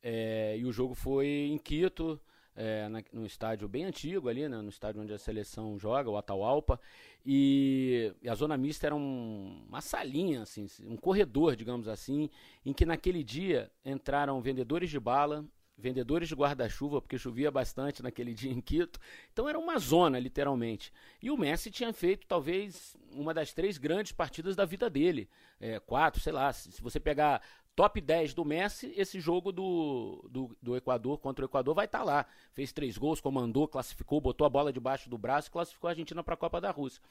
É, 0.02 0.58
e 0.58 0.66
o 0.66 0.72
jogo 0.72 0.94
foi 0.94 1.28
em 1.28 1.58
Quito, 1.58 2.20
é, 2.60 2.90
na, 2.90 3.02
num 3.14 3.26
estádio 3.26 3.70
bem 3.70 3.86
antigo 3.86 4.28
ali, 4.28 4.48
né, 4.50 4.62
no 4.62 4.68
estádio 4.68 5.02
onde 5.02 5.14
a 5.14 5.18
seleção 5.18 5.80
joga, 5.80 6.10
o 6.10 6.18
Atahualpa, 6.18 6.78
e, 7.26 8.14
e 8.22 8.28
a 8.28 8.36
zona 8.36 8.58
mista 8.58 8.86
era 8.86 8.96
um, 8.96 9.66
uma 9.70 9.80
salinha, 9.80 10.42
assim, 10.42 10.68
um 10.82 10.98
corredor, 10.98 11.56
digamos 11.56 11.88
assim, 11.88 12.30
em 12.66 12.74
que 12.74 12.86
naquele 12.86 13.24
dia 13.24 13.72
entraram 13.86 14.42
vendedores 14.42 14.90
de 14.90 15.00
bala, 15.00 15.46
vendedores 15.78 16.28
de 16.28 16.36
guarda-chuva, 16.36 17.02
porque 17.02 17.18
chovia 17.18 17.50
bastante 17.50 18.04
naquele 18.04 18.34
dia 18.36 18.52
em 18.52 18.60
Quito. 18.60 19.00
Então 19.32 19.48
era 19.48 19.58
uma 19.58 19.80
zona, 19.80 20.20
literalmente. 20.20 20.92
E 21.22 21.32
o 21.32 21.38
Messi 21.38 21.72
tinha 21.72 21.94
feito 21.94 22.28
talvez 22.28 22.96
uma 23.12 23.34
das 23.34 23.54
três 23.54 23.78
grandes 23.78 24.12
partidas 24.12 24.56
da 24.56 24.66
vida 24.66 24.90
dele. 24.90 25.30
É, 25.62 25.80
quatro, 25.80 26.22
sei 26.22 26.34
lá, 26.34 26.52
se, 26.52 26.72
se 26.74 26.82
você 26.82 27.00
pegar 27.00 27.42
top 27.80 28.02
10 28.02 28.34
do 28.34 28.44
Messi, 28.44 28.94
esse 28.98 29.22
jogo 29.22 29.54
do, 29.54 30.28
do, 30.30 30.58
do 30.62 30.76
Equador 30.76 31.18
contra 31.18 31.46
o 31.46 31.48
Equador 31.48 31.74
vai 31.74 31.86
estar 31.86 32.00
tá 32.00 32.04
lá. 32.04 32.26
Fez 32.52 32.74
três 32.74 32.98
gols, 32.98 33.22
comandou, 33.22 33.70
classificou, 33.70 34.20
botou 34.20 34.46
a 34.46 34.50
bola 34.50 34.74
debaixo 34.74 35.10
do 35.10 35.18
braço 35.18 35.48
e 35.48 35.52
classificou 35.52 35.88
a 35.88 35.92
Argentina 35.92 36.22
para 36.22 36.34
a 36.34 36.38
Copa 36.38 36.60
da 36.60 36.72
Rússia. 36.72 37.02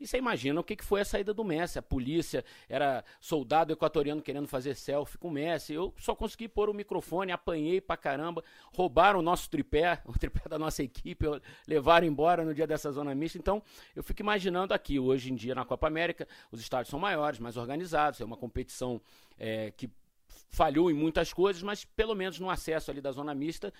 E 0.00 0.06
você 0.06 0.16
imagina 0.16 0.58
o 0.58 0.64
que, 0.64 0.76
que 0.76 0.84
foi 0.84 1.02
a 1.02 1.04
saída 1.04 1.34
do 1.34 1.44
Messi. 1.44 1.78
A 1.78 1.82
polícia 1.82 2.42
era 2.70 3.04
soldado 3.20 3.70
equatoriano 3.70 4.22
querendo 4.22 4.48
fazer 4.48 4.74
selfie 4.76 5.18
com 5.18 5.28
o 5.28 5.30
Messi. 5.30 5.74
Eu 5.74 5.92
só 5.98 6.14
consegui 6.14 6.48
pôr 6.48 6.70
o 6.70 6.74
microfone, 6.74 7.30
apanhei 7.30 7.78
pra 7.78 7.94
caramba, 7.94 8.42
roubaram 8.72 9.18
o 9.18 9.22
nosso 9.22 9.50
tripé, 9.50 10.00
o 10.08 10.18
tripé 10.18 10.48
da 10.48 10.58
nossa 10.58 10.82
equipe, 10.82 11.26
levaram 11.68 12.06
embora 12.06 12.46
no 12.46 12.54
dia 12.54 12.66
dessa 12.66 12.90
zona 12.90 13.14
mista. 13.14 13.36
Então, 13.36 13.62
eu 13.94 14.02
fico 14.02 14.22
imaginando 14.22 14.72
aqui, 14.72 14.98
hoje 14.98 15.30
em 15.30 15.34
dia 15.34 15.54
na 15.54 15.66
Copa 15.66 15.86
América, 15.86 16.26
os 16.50 16.60
estádios 16.60 16.88
são 16.88 16.98
maiores, 16.98 17.38
mais 17.38 17.58
organizados, 17.58 18.22
é 18.22 18.24
uma 18.24 18.38
competição 18.38 18.98
é, 19.38 19.70
que 19.70 19.90
falhou 20.50 20.90
em 20.90 20.94
muitas 20.94 21.32
coisas, 21.32 21.62
mas 21.62 21.84
pelo 21.84 22.14
menos 22.14 22.38
no 22.38 22.50
acesso 22.50 22.90
ali 22.90 23.00
da 23.00 23.12
zona 23.12 23.34
mista, 23.34 23.72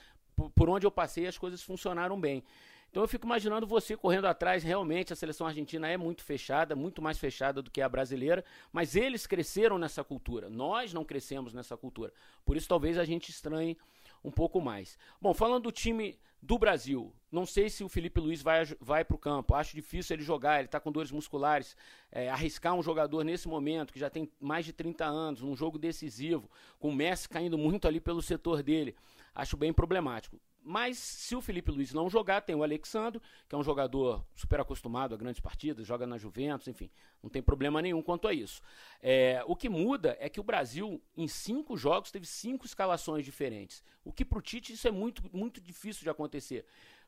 por, 0.55 0.69
onde 0.69 0.87
eu 0.87 0.90
passei, 0.90 1.27
as 1.27 1.38
coisas 1.38 1.62
funcionaram 1.62 2.21
bem. 2.21 2.43
Então 2.90 3.03
eu 3.03 3.09
fico 3.09 3.27
imaginando 3.27 3.67
você 3.67 3.97
correndo 3.97 4.27
atrás. 4.27 4.62
Realmente 4.62 5.12
a 5.12 5.17
seleção 5.17 5.47
argentina 5.47 5.88
é 5.88 5.97
muito 5.97 6.23
fechada, 6.23 6.77
muito 6.77 7.03
mais 7.03 7.19
fechada 7.19 7.61
do 7.61 7.69
que 7.69 7.83
a 7.83 7.88
brasileira, 7.88 8.45
mas 8.73 8.95
eles 8.95 9.27
cresceram 9.27 9.79
nessa 9.79 10.05
cultura. 10.05 10.49
Nós 10.49 10.93
não 10.93 11.05
crescemos 11.05 11.53
nessa 11.53 11.77
cultura. 11.77 12.12
Por 12.45 12.57
isso 12.57 12.69
talvez 12.69 12.97
a 12.97 13.05
gente 13.05 13.31
estranhe 13.31 13.77
um 14.24 14.30
pouco 14.30 14.60
mais. 14.60 14.98
Bom, 15.20 15.34
falando 15.34 15.64
do 15.64 15.72
time 15.72 16.18
do 16.40 16.58
Brasil, 16.58 17.12
não 17.30 17.46
sei 17.46 17.68
se 17.68 17.84
o 17.84 17.88
Felipe 17.88 18.20
Luiz 18.20 18.42
vai, 18.42 18.64
vai 18.80 19.04
para 19.04 19.14
o 19.14 19.18
campo. 19.18 19.54
Acho 19.54 19.74
difícil 19.74 20.14
ele 20.14 20.22
jogar, 20.22 20.58
ele 20.58 20.66
está 20.66 20.80
com 20.80 20.90
dores 20.90 21.10
musculares. 21.10 21.76
É, 22.10 22.30
arriscar 22.30 22.74
um 22.74 22.82
jogador 22.82 23.24
nesse 23.24 23.48
momento, 23.48 23.92
que 23.92 23.98
já 23.98 24.08
tem 24.08 24.30
mais 24.40 24.64
de 24.64 24.72
30 24.72 25.04
anos, 25.04 25.42
num 25.42 25.56
jogo 25.56 25.78
decisivo, 25.78 26.50
com 26.78 26.88
o 26.88 26.94
Messi 26.94 27.28
caindo 27.28 27.58
muito 27.58 27.87
ali 27.87 28.00
pelo 28.00 28.22
setor 28.22 28.62
dele, 28.62 28.94
acho 29.34 29.56
bem 29.56 29.72
problemático. 29.72 30.38
Mas 30.66 30.96
se 30.96 31.37
o 31.37 31.42
Felipe 31.42 31.70
Luiz 31.70 31.92
não 31.92 32.09
jogar, 32.09 32.40
tem 32.40 32.57
o 32.57 32.62
Alexandre, 32.62 33.20
que 33.46 33.55
é 33.55 33.59
um 33.59 33.62
jogador 33.62 34.24
super 34.35 34.61
acostumado 34.61 35.14
a 35.14 35.18
grandes 35.18 35.38
partidas, 35.40 35.87
joga 35.87 36.07
na 36.07 36.16
Juventus, 36.16 36.66
enfim, 36.66 36.90
não 37.22 37.29
tem 37.29 37.42
problema 37.42 37.83
nenhum 37.83 38.00
quanto 38.00 38.27
a 38.27 38.33
isso. 38.33 38.62
É, 39.03 39.44
o 39.46 39.55
que 39.55 39.68
muda 39.68 40.16
é 40.18 40.29
que 40.31 40.40
o 40.40 40.42
Brasil, 40.42 41.03
em 41.14 41.29
cinco 41.29 41.77
jogos, 41.77 42.11
teve 42.11 42.27
cinco 42.27 42.64
escalações 42.64 43.27
diferentes. 43.27 43.85
O 44.03 44.11
que 44.11 44.24
para 44.24 44.38
o 44.38 44.42
Tite 44.42 44.72
isso 44.72 44.88
é 44.88 44.90
muito, 44.90 45.22
muito 45.37 45.61
difícil 45.61 46.03
de 46.03 46.09
acontecer. 46.09 46.64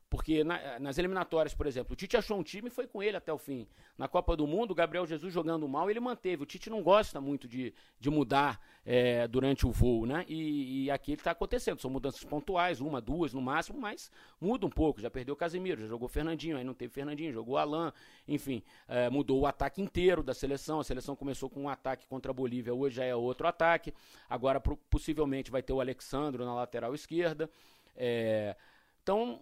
Porque 0.09 0.45
na, 0.45 0.79
nas 0.79 0.99
eliminatórias, 0.99 1.53
por 1.53 1.67
exemplo, 1.67 1.93
o 1.95 1.97
Tite 1.97 2.17
achou 2.17 2.39
um 2.39 2.43
time 2.43 2.69
e 2.69 2.71
foi 2.71 2.87
com 2.87 3.03
ele 3.03 3.17
até 3.17 3.33
o 3.33 3.39
fim. 3.39 3.67
Na 3.99 4.07
Copa 4.07 4.37
do 4.37 4.47
Mundo, 4.47 4.71
o 4.71 4.75
Gabriel 4.75 5.05
Jesus 5.05 5.35
jogando 5.35 5.67
mal, 5.67 5.91
ele 5.91 5.99
manteve. 5.99 6.45
O 6.45 6.47
Tite 6.47 6.71
não 6.71 6.81
gosta 6.81 7.21
muito 7.21 7.49
de, 7.49 7.75
de 7.99 8.09
mudar 8.09 8.61
é, 8.85 9.27
durante 9.27 9.67
o 9.67 9.73
voo, 9.73 10.07
né? 10.07 10.25
E, 10.29 10.85
e 10.85 10.91
aqui 10.93 11.13
está 11.13 11.33
acontecendo. 11.33 11.81
São 11.81 11.91
mudanças 11.91 12.23
pontuais, 12.23 12.81
uma, 12.81 13.01
duas 13.01 13.35
no 13.35 13.43
máximo, 13.43 13.81
mas 13.81 14.09
muda 14.41 14.65
um 14.65 14.71
pouco. 14.71 15.01
Já 15.01 15.11
perdeu 15.11 15.35
o 15.35 15.37
Casemiro, 15.37 15.81
já 15.81 15.89
jogou 15.89 16.09
Fernandinho, 16.09 16.57
aí 16.57 16.63
não 16.63 16.75
teve 16.75 16.93
Fernandinho, 16.93 17.33
jogou 17.33 17.57
Alain, 17.57 17.91
enfim, 18.29 18.63
é, 18.87 19.11
mudou 19.11 19.41
o 19.41 19.47
ataque 19.47 19.83
inteiro 19.83 20.23
da 20.23 20.35
seleção. 20.35 20.79
A 20.79 20.85
seleção 20.85 21.17
começou 21.17 21.51
com 21.51 21.63
um 21.63 21.69
ataque 21.69 22.07
contra 22.07 22.31
a 22.31 22.35
Bolívia, 22.35 22.73
hoje 22.73 22.97
já 22.97 23.05
é 23.05 23.15
outro 23.15 23.49
ataque. 23.49 23.93
Agora 24.31 24.61
possivelmente 24.89 25.51
vai 25.51 25.65
ter 25.65 25.73
o 25.73 25.81
Alexandro 25.81 26.45
na 26.45 26.55
lateral 26.55 26.95
esquerda. 26.95 27.51
É, 27.97 28.55
então, 29.03 29.41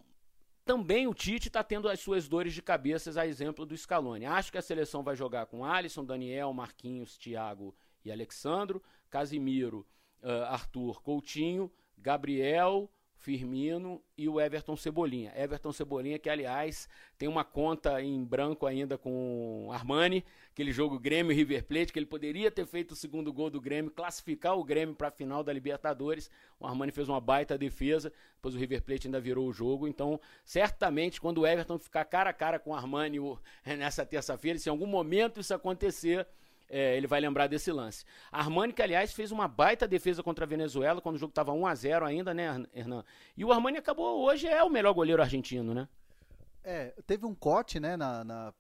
também 0.64 1.07
o 1.07 1.14
Tite 1.14 1.48
está 1.48 1.62
tendo 1.62 1.88
as 1.88 2.00
suas 2.00 2.27
dores 2.27 2.55
de 2.55 2.62
cabeças, 2.62 3.16
a 3.16 3.27
exemplo 3.27 3.66
do 3.66 3.77
Scaloni. 3.77 4.24
Acho 4.24 4.50
que 4.50 4.59
a 4.59 4.62
seleção 4.62 5.03
vai 5.03 5.14
jogar 5.14 5.46
com 5.46 5.64
Alisson, 5.64 6.05
Daniel, 6.05 6.53
Marquinhos, 6.53 7.18
Thiago 7.18 7.74
e 8.05 8.11
Alexandro, 8.11 8.83
Casimiro, 9.11 9.87
uh, 10.22 10.44
Arthur, 10.44 11.03
Coutinho, 11.03 11.70
Gabriel, 11.98 12.90
Firmino 13.24 14.02
e 14.18 14.28
o 14.28 14.38
Everton 14.38 14.76
Cebolinha. 14.76 15.32
Everton 15.34 15.72
Cebolinha, 15.72 16.18
que 16.18 16.28
aliás 16.28 16.87
tem 17.16 17.26
uma 17.26 17.42
conta 17.42 18.02
em 18.02 18.22
branco 18.22 18.66
ainda 18.66 18.98
com 18.98 19.70
Armani, 19.72 20.22
aquele 20.52 20.70
jogo 20.70 20.98
Grêmio 20.98 21.34
River 21.34 21.64
Plate, 21.64 21.90
que 21.90 21.98
ele 21.98 22.04
poderia 22.04 22.50
ter 22.50 22.66
feito 22.66 22.90
o 22.90 22.96
segundo 22.96 23.32
gol 23.32 23.48
do 23.48 23.62
Grêmio, 23.62 23.90
classificar 23.90 24.58
o 24.58 24.62
Grêmio 24.62 24.94
para 24.94 25.08
a 25.08 25.10
final 25.10 25.42
da 25.42 25.54
Libertadores. 25.54 26.30
O 26.60 26.66
Armani 26.66 26.92
fez 26.92 27.08
uma 27.08 27.18
baita 27.18 27.56
defesa, 27.56 28.12
depois 28.34 28.54
o 28.54 28.58
River 28.58 28.82
Plate 28.82 29.06
ainda 29.08 29.22
virou 29.22 29.48
o 29.48 29.52
jogo. 29.54 29.88
Então, 29.88 30.20
certamente, 30.44 31.18
quando 31.18 31.38
o 31.38 31.46
Everton 31.46 31.78
ficar 31.78 32.04
cara 32.04 32.28
a 32.28 32.34
cara 32.34 32.58
com 32.58 32.72
o 32.72 32.74
Armani 32.74 33.16
nessa 33.64 34.04
terça-feira, 34.04 34.58
se 34.58 34.68
em 34.68 34.70
algum 34.70 34.87
momento 34.87 35.40
isso 35.40 35.54
acontecer 35.54 36.26
é, 36.74 36.96
ele 36.96 37.06
vai 37.06 37.20
lembrar 37.20 37.46
desse 37.46 37.70
lance. 37.70 38.04
Armani, 38.32 38.72
que 38.72 38.82
aliás 38.82 39.12
fez 39.12 39.30
uma 39.30 39.46
baita 39.46 39.87
defesa 39.87 40.24
contra 40.24 40.44
a 40.44 40.48
Venezuela, 40.48 41.00
quando 41.00 41.14
o 41.14 41.18
jogo 41.18 41.30
estava 41.30 41.52
1 41.52 41.66
a 41.68 41.74
0 41.76 42.04
ainda, 42.04 42.34
né, 42.34 42.66
Hernan? 42.74 43.04
E 43.37 43.44
o 43.44 43.52
Armani 43.52 43.78
acabou, 43.78 44.24
hoje 44.24 44.48
é 44.48 44.60
o 44.64 44.68
melhor 44.68 44.92
goleiro 44.92 45.22
argentino, 45.22 45.72
né? 45.72 45.88
É, 46.64 46.92
teve 47.06 47.24
um 47.24 47.34
corte, 47.34 47.78
né, 47.78 47.96
na, 47.96 48.24
na 48.24 48.54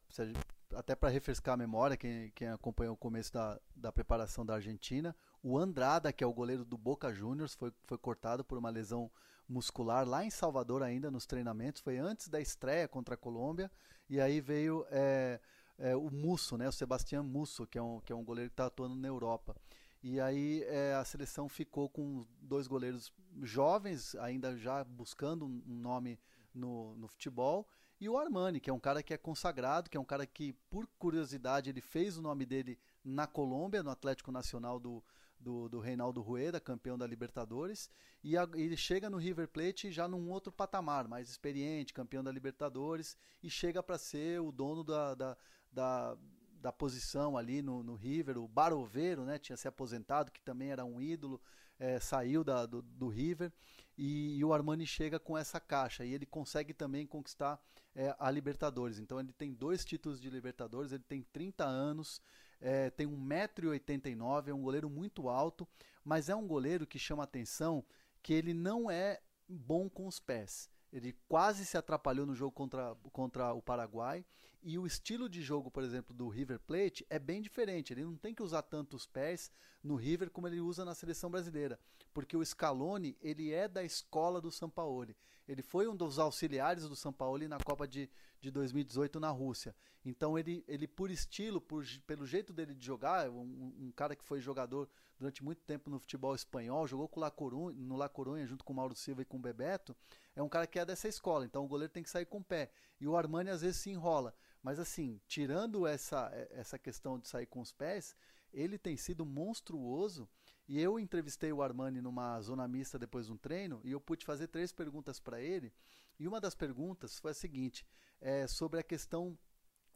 até 0.76 0.94
para 0.94 1.08
refrescar 1.08 1.54
a 1.54 1.56
memória, 1.56 1.96
quem, 1.96 2.30
quem 2.36 2.46
acompanhou 2.48 2.94
o 2.94 2.96
começo 2.96 3.32
da, 3.32 3.58
da 3.74 3.90
preparação 3.90 4.46
da 4.46 4.54
Argentina, 4.54 5.16
o 5.42 5.58
Andrada, 5.58 6.12
que 6.12 6.22
é 6.22 6.26
o 6.26 6.32
goleiro 6.32 6.64
do 6.64 6.78
Boca 6.78 7.12
Juniors, 7.12 7.54
foi, 7.54 7.72
foi 7.82 7.98
cortado 7.98 8.44
por 8.44 8.56
uma 8.56 8.70
lesão 8.70 9.10
muscular 9.48 10.08
lá 10.08 10.24
em 10.24 10.30
Salvador 10.30 10.84
ainda, 10.84 11.10
nos 11.10 11.26
treinamentos, 11.26 11.82
foi 11.82 11.98
antes 11.98 12.28
da 12.28 12.40
estreia 12.40 12.86
contra 12.86 13.14
a 13.14 13.18
Colômbia, 13.18 13.68
e 14.08 14.20
aí 14.20 14.40
veio... 14.40 14.86
É, 14.88 15.40
é, 15.78 15.94
o 15.96 16.10
Musso, 16.10 16.56
né, 16.56 16.68
o 16.68 16.72
Sebastião 16.72 17.24
Musso, 17.24 17.66
que 17.66 17.78
é 17.78 17.82
um, 17.82 18.00
que 18.00 18.12
é 18.12 18.16
um 18.16 18.24
goleiro 18.24 18.50
que 18.50 18.54
está 18.54 18.66
atuando 18.66 18.94
na 18.94 19.08
Europa. 19.08 19.56
E 20.02 20.20
aí 20.20 20.62
é, 20.64 20.94
a 20.94 21.04
seleção 21.04 21.48
ficou 21.48 21.88
com 21.88 22.24
dois 22.40 22.66
goleiros 22.66 23.12
jovens, 23.42 24.14
ainda 24.16 24.56
já 24.56 24.84
buscando 24.84 25.46
um 25.46 25.62
nome 25.66 26.18
no, 26.54 26.94
no 26.96 27.08
futebol, 27.08 27.66
e 28.00 28.08
o 28.08 28.18
Armani, 28.18 28.60
que 28.60 28.68
é 28.68 28.72
um 28.72 28.78
cara 28.78 29.02
que 29.02 29.14
é 29.14 29.16
consagrado, 29.16 29.88
que 29.88 29.96
é 29.96 30.00
um 30.00 30.04
cara 30.04 30.26
que, 30.26 30.52
por 30.68 30.86
curiosidade, 30.98 31.70
ele 31.70 31.80
fez 31.80 32.18
o 32.18 32.22
nome 32.22 32.44
dele 32.44 32.78
na 33.02 33.26
Colômbia, 33.26 33.82
no 33.82 33.90
Atlético 33.90 34.30
Nacional 34.30 34.78
do, 34.78 35.02
do, 35.40 35.68
do 35.68 35.80
Reinaldo 35.80 36.20
Rueda, 36.20 36.60
campeão 36.60 36.98
da 36.98 37.06
Libertadores, 37.06 37.88
e 38.22 38.36
a, 38.36 38.48
ele 38.54 38.76
chega 38.76 39.08
no 39.08 39.16
River 39.16 39.48
Plate 39.48 39.92
já 39.92 40.08
num 40.08 40.30
outro 40.30 40.52
patamar, 40.52 41.06
mais 41.06 41.28
experiente, 41.28 41.94
campeão 41.94 42.22
da 42.22 42.32
Libertadores, 42.32 43.16
e 43.42 43.48
chega 43.48 43.82
para 43.82 43.96
ser 43.96 44.40
o 44.40 44.50
dono 44.50 44.82
da, 44.82 45.14
da, 45.14 45.36
da, 45.74 46.16
da 46.60 46.72
posição 46.72 47.36
ali 47.36 47.60
no, 47.60 47.82
no 47.82 47.94
River, 47.94 48.38
o 48.38 48.48
Baroveiro, 48.48 49.24
né, 49.24 49.38
tinha 49.38 49.56
se 49.56 49.68
aposentado, 49.68 50.32
que 50.32 50.40
também 50.40 50.70
era 50.70 50.84
um 50.84 51.00
ídolo, 51.00 51.40
é, 51.78 51.98
saiu 51.98 52.42
da, 52.42 52.64
do, 52.64 52.80
do 52.80 53.08
River, 53.08 53.52
e, 53.98 54.38
e, 54.38 54.44
o 54.44 54.52
Armani 54.52 54.86
chega 54.86 55.20
com 55.20 55.36
essa 55.36 55.60
caixa, 55.60 56.04
e 56.04 56.14
ele 56.14 56.24
consegue 56.24 56.72
também 56.72 57.06
conquistar 57.06 57.60
é, 57.94 58.14
a 58.18 58.30
Libertadores. 58.30 58.98
Então 58.98 59.20
ele 59.20 59.32
tem 59.32 59.52
dois 59.52 59.84
títulos 59.84 60.20
de 60.20 60.30
Libertadores, 60.30 60.92
ele 60.92 61.04
tem 61.04 61.22
30 61.32 61.64
anos, 61.64 62.20
é, 62.60 62.90
tem 62.90 63.06
1,89m, 63.06 64.48
é 64.48 64.54
um 64.54 64.62
goleiro 64.62 64.88
muito 64.88 65.28
alto, 65.28 65.68
mas 66.02 66.28
é 66.28 66.34
um 66.34 66.46
goleiro 66.46 66.86
que 66.86 66.98
chama 66.98 67.24
atenção 67.24 67.84
que 68.22 68.32
ele 68.32 68.54
não 68.54 68.90
é 68.90 69.20
bom 69.48 69.88
com 69.88 70.06
os 70.06 70.18
pés. 70.18 70.70
Ele 70.92 71.12
quase 71.28 71.66
se 71.66 71.76
atrapalhou 71.76 72.24
no 72.24 72.34
jogo 72.34 72.52
contra, 72.52 72.94
contra 73.12 73.52
o 73.52 73.60
Paraguai. 73.60 74.24
E 74.66 74.78
o 74.78 74.86
estilo 74.86 75.28
de 75.28 75.42
jogo, 75.42 75.70
por 75.70 75.84
exemplo, 75.84 76.14
do 76.14 76.26
River 76.26 76.58
Plate 76.58 77.04
é 77.10 77.18
bem 77.18 77.42
diferente. 77.42 77.92
Ele 77.92 78.02
não 78.02 78.16
tem 78.16 78.34
que 78.34 78.42
usar 78.42 78.62
tantos 78.62 79.06
pés 79.06 79.52
no 79.82 79.94
River 79.94 80.30
como 80.30 80.48
ele 80.48 80.58
usa 80.58 80.86
na 80.86 80.94
seleção 80.94 81.30
brasileira. 81.30 81.78
Porque 82.14 82.34
o 82.34 82.42
Scaloni, 82.42 83.14
ele 83.20 83.52
é 83.52 83.68
da 83.68 83.84
escola 83.84 84.40
do 84.40 84.50
Sampaoli. 84.50 85.14
Ele 85.46 85.60
foi 85.60 85.86
um 85.86 85.94
dos 85.94 86.18
auxiliares 86.18 86.88
do 86.88 86.96
Sampaoli 86.96 87.46
na 87.46 87.58
Copa 87.58 87.86
de, 87.86 88.08
de 88.40 88.50
2018 88.50 89.20
na 89.20 89.28
Rússia. 89.28 89.76
Então 90.02 90.38
ele, 90.38 90.64
ele 90.66 90.88
por 90.88 91.10
estilo, 91.10 91.60
por, 91.60 91.84
pelo 92.06 92.26
jeito 92.26 92.50
dele 92.50 92.74
de 92.74 92.86
jogar, 92.86 93.28
um, 93.28 93.74
um 93.78 93.92
cara 93.94 94.16
que 94.16 94.24
foi 94.24 94.40
jogador 94.40 94.88
durante 95.18 95.44
muito 95.44 95.62
tempo 95.62 95.90
no 95.90 95.98
futebol 95.98 96.34
espanhol, 96.34 96.86
jogou 96.86 97.08
com 97.08 97.20
La 97.20 97.30
Corunha, 97.30 97.76
no 97.76 97.96
La 97.96 98.08
Corunha 98.08 98.46
junto 98.46 98.64
com 98.64 98.72
o 98.72 98.76
Mauro 98.76 98.94
Silva 98.94 99.22
e 99.22 99.24
com 99.24 99.36
o 99.36 99.40
Bebeto, 99.40 99.94
é 100.34 100.42
um 100.42 100.48
cara 100.48 100.66
que 100.66 100.78
é 100.78 100.84
dessa 100.84 101.08
escola, 101.08 101.44
então 101.44 101.64
o 101.64 101.68
goleiro 101.68 101.92
tem 101.92 102.02
que 102.02 102.10
sair 102.10 102.26
com 102.26 102.38
o 102.38 102.44
pé. 102.44 102.70
E 103.00 103.06
o 103.06 103.16
Armani 103.16 103.50
às 103.50 103.62
vezes 103.62 103.80
se 103.80 103.90
enrola. 103.90 104.34
Mas 104.64 104.78
assim, 104.78 105.20
tirando 105.28 105.86
essa, 105.86 106.30
essa 106.50 106.78
questão 106.78 107.18
de 107.18 107.28
sair 107.28 107.44
com 107.44 107.60
os 107.60 107.70
pés, 107.70 108.16
ele 108.50 108.78
tem 108.78 108.96
sido 108.96 109.26
monstruoso. 109.26 110.26
E 110.66 110.80
eu 110.80 110.98
entrevistei 110.98 111.52
o 111.52 111.62
Armani 111.62 112.00
numa 112.00 112.40
zona 112.40 112.66
mista 112.66 112.98
depois 112.98 113.26
de 113.26 113.32
um 113.32 113.36
treino 113.36 113.82
e 113.84 113.92
eu 113.92 114.00
pude 114.00 114.24
fazer 114.24 114.48
três 114.48 114.72
perguntas 114.72 115.20
para 115.20 115.38
ele. 115.38 115.70
E 116.18 116.26
uma 116.26 116.40
das 116.40 116.54
perguntas 116.54 117.18
foi 117.18 117.32
a 117.32 117.34
seguinte: 117.34 117.84
é, 118.18 118.46
sobre 118.46 118.80
a 118.80 118.82
questão 118.82 119.38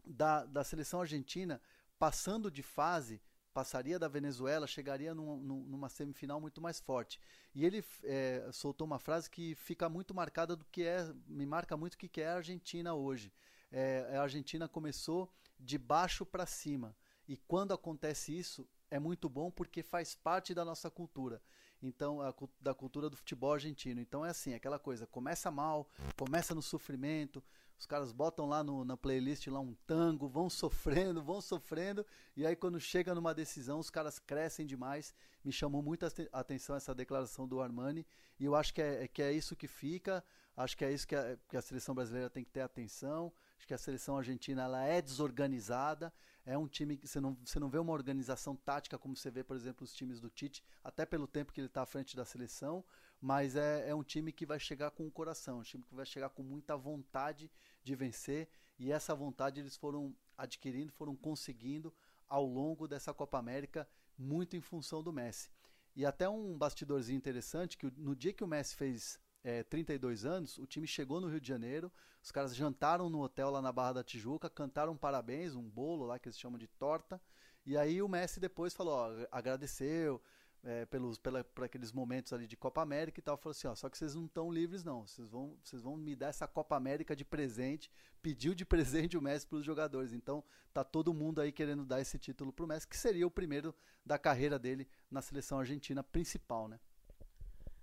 da, 0.04 0.44
da 0.44 0.62
seleção 0.62 1.00
argentina 1.00 1.62
passando 1.98 2.50
de 2.50 2.62
fase 2.62 3.22
passaria 3.54 3.98
da 3.98 4.06
Venezuela, 4.06 4.66
chegaria 4.66 5.14
num, 5.14 5.38
numa 5.38 5.88
semifinal 5.88 6.42
muito 6.42 6.60
mais 6.60 6.78
forte. 6.78 7.18
E 7.54 7.64
ele 7.64 7.82
é, 8.04 8.46
soltou 8.52 8.86
uma 8.86 8.98
frase 8.98 9.30
que 9.30 9.54
fica 9.54 9.88
muito 9.88 10.14
marcada 10.14 10.54
do 10.54 10.66
que 10.66 10.82
é, 10.82 11.10
me 11.26 11.46
marca 11.46 11.74
muito 11.74 11.94
o 11.94 11.96
que 11.96 12.20
é 12.20 12.28
a 12.28 12.36
Argentina 12.36 12.94
hoje. 12.94 13.32
É, 13.70 14.16
a 14.16 14.22
Argentina 14.22 14.68
começou 14.68 15.32
de 15.58 15.78
baixo 15.78 16.24
para 16.24 16.46
cima. 16.46 16.96
E 17.26 17.36
quando 17.36 17.72
acontece 17.72 18.36
isso, 18.36 18.66
é 18.90 18.98
muito 18.98 19.28
bom 19.28 19.50
porque 19.50 19.82
faz 19.82 20.14
parte 20.14 20.54
da 20.54 20.64
nossa 20.64 20.90
cultura. 20.90 21.42
Então, 21.82 22.20
a, 22.20 22.34
da 22.60 22.74
cultura 22.74 23.08
do 23.08 23.16
futebol 23.16 23.52
argentino. 23.52 24.00
Então 24.00 24.24
é 24.24 24.30
assim, 24.30 24.54
aquela 24.54 24.78
coisa, 24.78 25.06
começa 25.06 25.50
mal, 25.50 25.88
começa 26.16 26.54
no 26.54 26.62
sofrimento, 26.62 27.42
os 27.78 27.86
caras 27.86 28.10
botam 28.10 28.46
lá 28.46 28.64
no, 28.64 28.84
na 28.84 28.96
playlist 28.96 29.46
lá 29.46 29.60
um 29.60 29.74
tango, 29.86 30.28
vão 30.28 30.50
sofrendo, 30.50 31.22
vão 31.22 31.40
sofrendo, 31.40 32.04
e 32.36 32.44
aí 32.44 32.56
quando 32.56 32.80
chega 32.80 33.14
numa 33.14 33.32
decisão, 33.32 33.78
os 33.78 33.88
caras 33.88 34.18
crescem 34.18 34.66
demais. 34.66 35.14
Me 35.44 35.52
chamou 35.52 35.80
muito 35.80 36.04
a 36.04 36.10
atenção 36.40 36.74
essa 36.74 36.92
declaração 36.92 37.46
do 37.46 37.60
Armani, 37.60 38.04
e 38.40 38.44
eu 38.44 38.56
acho 38.56 38.74
que 38.74 38.82
é, 38.82 39.06
que 39.06 39.22
é 39.22 39.32
isso 39.32 39.54
que 39.54 39.68
fica, 39.68 40.24
acho 40.56 40.76
que 40.76 40.84
é 40.84 40.92
isso 40.92 41.06
que 41.06 41.14
a, 41.14 41.38
que 41.48 41.56
a 41.56 41.62
seleção 41.62 41.94
brasileira 41.94 42.28
tem 42.28 42.42
que 42.42 42.50
ter 42.50 42.62
atenção. 42.62 43.32
Acho 43.58 43.66
que 43.66 43.74
a 43.74 43.78
seleção 43.78 44.16
argentina 44.16 44.62
ela 44.62 44.84
é 44.84 45.02
desorganizada, 45.02 46.12
é 46.46 46.56
um 46.56 46.68
time 46.68 46.96
que 46.96 47.08
você 47.08 47.20
não, 47.20 47.36
você 47.44 47.58
não 47.58 47.68
vê 47.68 47.78
uma 47.78 47.92
organização 47.92 48.54
tática 48.54 48.96
como 48.96 49.16
você 49.16 49.32
vê, 49.32 49.42
por 49.42 49.56
exemplo, 49.56 49.84
os 49.84 49.92
times 49.92 50.20
do 50.20 50.30
Tite, 50.30 50.64
até 50.82 51.04
pelo 51.04 51.26
tempo 51.26 51.52
que 51.52 51.60
ele 51.60 51.66
está 51.66 51.82
à 51.82 51.86
frente 51.86 52.16
da 52.16 52.24
seleção, 52.24 52.84
mas 53.20 53.56
é, 53.56 53.88
é 53.88 53.94
um 53.94 54.04
time 54.04 54.32
que 54.32 54.46
vai 54.46 54.60
chegar 54.60 54.92
com 54.92 55.06
o 55.06 55.10
coração, 55.10 55.58
um 55.58 55.62
time 55.62 55.82
que 55.82 55.94
vai 55.94 56.06
chegar 56.06 56.28
com 56.30 56.42
muita 56.42 56.76
vontade 56.76 57.50
de 57.82 57.96
vencer, 57.96 58.48
e 58.78 58.92
essa 58.92 59.12
vontade 59.12 59.58
eles 59.58 59.76
foram 59.76 60.14
adquirindo, 60.36 60.92
foram 60.92 61.16
conseguindo 61.16 61.92
ao 62.28 62.46
longo 62.46 62.86
dessa 62.86 63.12
Copa 63.12 63.38
América, 63.38 63.88
muito 64.16 64.56
em 64.56 64.60
função 64.60 65.02
do 65.02 65.12
Messi. 65.12 65.50
E 65.96 66.06
até 66.06 66.28
um 66.28 66.56
bastidorzinho 66.56 67.16
interessante, 67.16 67.76
que 67.76 67.90
no 67.96 68.14
dia 68.14 68.32
que 68.32 68.44
o 68.44 68.46
Messi 68.46 68.76
fez 68.76 69.18
é, 69.42 69.62
32 69.62 70.24
anos, 70.24 70.58
o 70.58 70.66
time 70.66 70.86
chegou 70.86 71.20
no 71.20 71.28
Rio 71.28 71.40
de 71.40 71.48
Janeiro, 71.48 71.92
os 72.22 72.30
caras 72.30 72.54
jantaram 72.54 73.08
no 73.08 73.20
hotel 73.22 73.50
lá 73.50 73.62
na 73.62 73.72
Barra 73.72 73.94
da 73.94 74.04
Tijuca, 74.04 74.50
cantaram 74.50 74.96
parabéns, 74.96 75.54
um 75.54 75.68
bolo 75.68 76.06
lá 76.06 76.18
que 76.18 76.28
eles 76.28 76.38
chamam 76.38 76.58
de 76.58 76.66
torta, 76.66 77.20
e 77.64 77.76
aí 77.76 78.02
o 78.02 78.08
Messi 78.08 78.40
depois 78.40 78.74
falou, 78.74 78.94
ó, 78.94 79.26
agradeceu 79.30 80.20
é, 80.62 80.84
pelos, 80.86 81.18
pela, 81.18 81.44
por 81.44 81.64
aqueles 81.64 81.92
momentos 81.92 82.32
ali 82.32 82.46
de 82.46 82.56
Copa 82.56 82.82
América 82.82 83.20
e 83.20 83.22
tal, 83.22 83.36
falou 83.36 83.52
assim, 83.52 83.68
ó, 83.68 83.74
só 83.74 83.88
que 83.88 83.96
vocês 83.96 84.14
não 84.14 84.26
estão 84.26 84.50
livres 84.50 84.82
não, 84.82 85.06
vocês 85.06 85.28
vão, 85.28 85.56
vocês 85.62 85.80
vão 85.82 85.96
me 85.96 86.16
dar 86.16 86.28
essa 86.28 86.48
Copa 86.48 86.76
América 86.76 87.14
de 87.14 87.24
presente, 87.24 87.90
pediu 88.20 88.54
de 88.54 88.64
presente 88.66 89.16
o 89.16 89.22
Messi 89.22 89.46
para 89.46 89.58
os 89.58 89.64
jogadores, 89.64 90.12
então 90.12 90.42
tá 90.72 90.82
todo 90.82 91.14
mundo 91.14 91.40
aí 91.40 91.52
querendo 91.52 91.84
dar 91.84 92.00
esse 92.00 92.18
título 92.18 92.52
pro 92.52 92.66
Messi, 92.66 92.88
que 92.88 92.96
seria 92.96 93.26
o 93.26 93.30
primeiro 93.30 93.74
da 94.04 94.18
carreira 94.18 94.58
dele 94.58 94.88
na 95.10 95.22
seleção 95.22 95.60
argentina 95.60 96.02
principal, 96.02 96.66
né? 96.68 96.80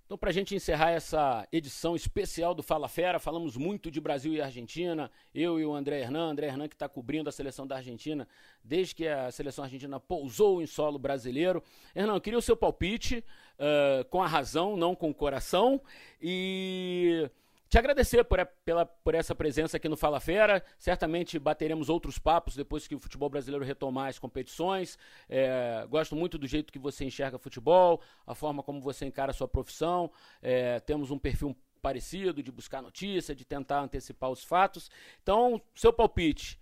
Então, 0.06 0.20
para 0.20 0.30
a 0.30 0.34
gente 0.34 0.54
encerrar 0.54 0.92
essa 0.92 1.48
edição 1.52 1.96
especial 1.96 2.54
do 2.54 2.62
Fala 2.62 2.88
Fera, 2.88 3.18
falamos 3.18 3.58
muito 3.58 3.90
de 3.90 4.00
Brasil 4.00 4.36
e 4.36 4.40
Argentina. 4.40 5.10
Eu 5.34 5.60
e 5.60 5.66
o 5.66 5.74
André 5.74 6.00
Hernan, 6.00 6.30
André 6.30 6.46
Hernan 6.46 6.68
que 6.68 6.76
está 6.76 6.88
cobrindo 6.88 7.28
a 7.28 7.32
seleção 7.32 7.66
da 7.66 7.78
Argentina 7.78 8.28
desde 8.64 8.94
que 8.94 9.08
a 9.08 9.32
seleção 9.32 9.64
argentina 9.64 10.00
pousou 10.00 10.62
em 10.62 10.68
solo 10.68 11.00
brasileiro. 11.00 11.64
Hernan, 11.96 12.20
queria 12.20 12.38
o 12.38 12.42
seu 12.42 12.56
palpite, 12.56 13.24
uh, 13.58 14.06
com 14.06 14.22
a 14.22 14.28
razão, 14.28 14.78
não 14.78 14.94
com 14.94 15.10
o 15.10 15.14
coração. 15.14 15.82
E 16.22 17.28
te 17.76 17.80
agradecer 17.80 18.24
por, 18.24 18.40
pela, 18.64 18.86
por 18.86 19.14
essa 19.14 19.36
presença 19.36 19.76
aqui 19.76 19.90
no 19.90 19.98
Fala 19.98 20.22
Fera. 20.22 20.64
Certamente 20.80 21.38
bateremos 21.38 21.90
outros 21.90 22.18
papos 22.18 22.56
depois 22.56 22.88
que 22.88 22.96
o 22.96 23.00
futebol 23.00 23.30
brasileiro 23.30 23.66
retomar 23.66 24.08
as 24.08 24.18
competições. 24.18 24.98
É, 25.28 25.86
gosto 25.90 26.16
muito 26.16 26.38
do 26.38 26.48
jeito 26.48 26.72
que 26.72 26.80
você 26.80 27.04
enxerga 27.04 27.38
futebol, 27.38 28.02
a 28.26 28.34
forma 28.34 28.64
como 28.64 28.80
você 28.80 29.06
encara 29.06 29.32
a 29.32 29.34
sua 29.34 29.46
profissão. 29.46 30.10
É, 30.42 30.80
temos 30.80 31.12
um 31.12 31.20
perfil 31.20 31.54
parecido 31.82 32.42
de 32.42 32.50
buscar 32.50 32.82
notícia, 32.82 33.36
de 33.36 33.44
tentar 33.44 33.82
antecipar 33.82 34.30
os 34.30 34.42
fatos. 34.42 34.90
Então, 35.22 35.62
seu 35.76 35.92
palpite, 35.92 36.58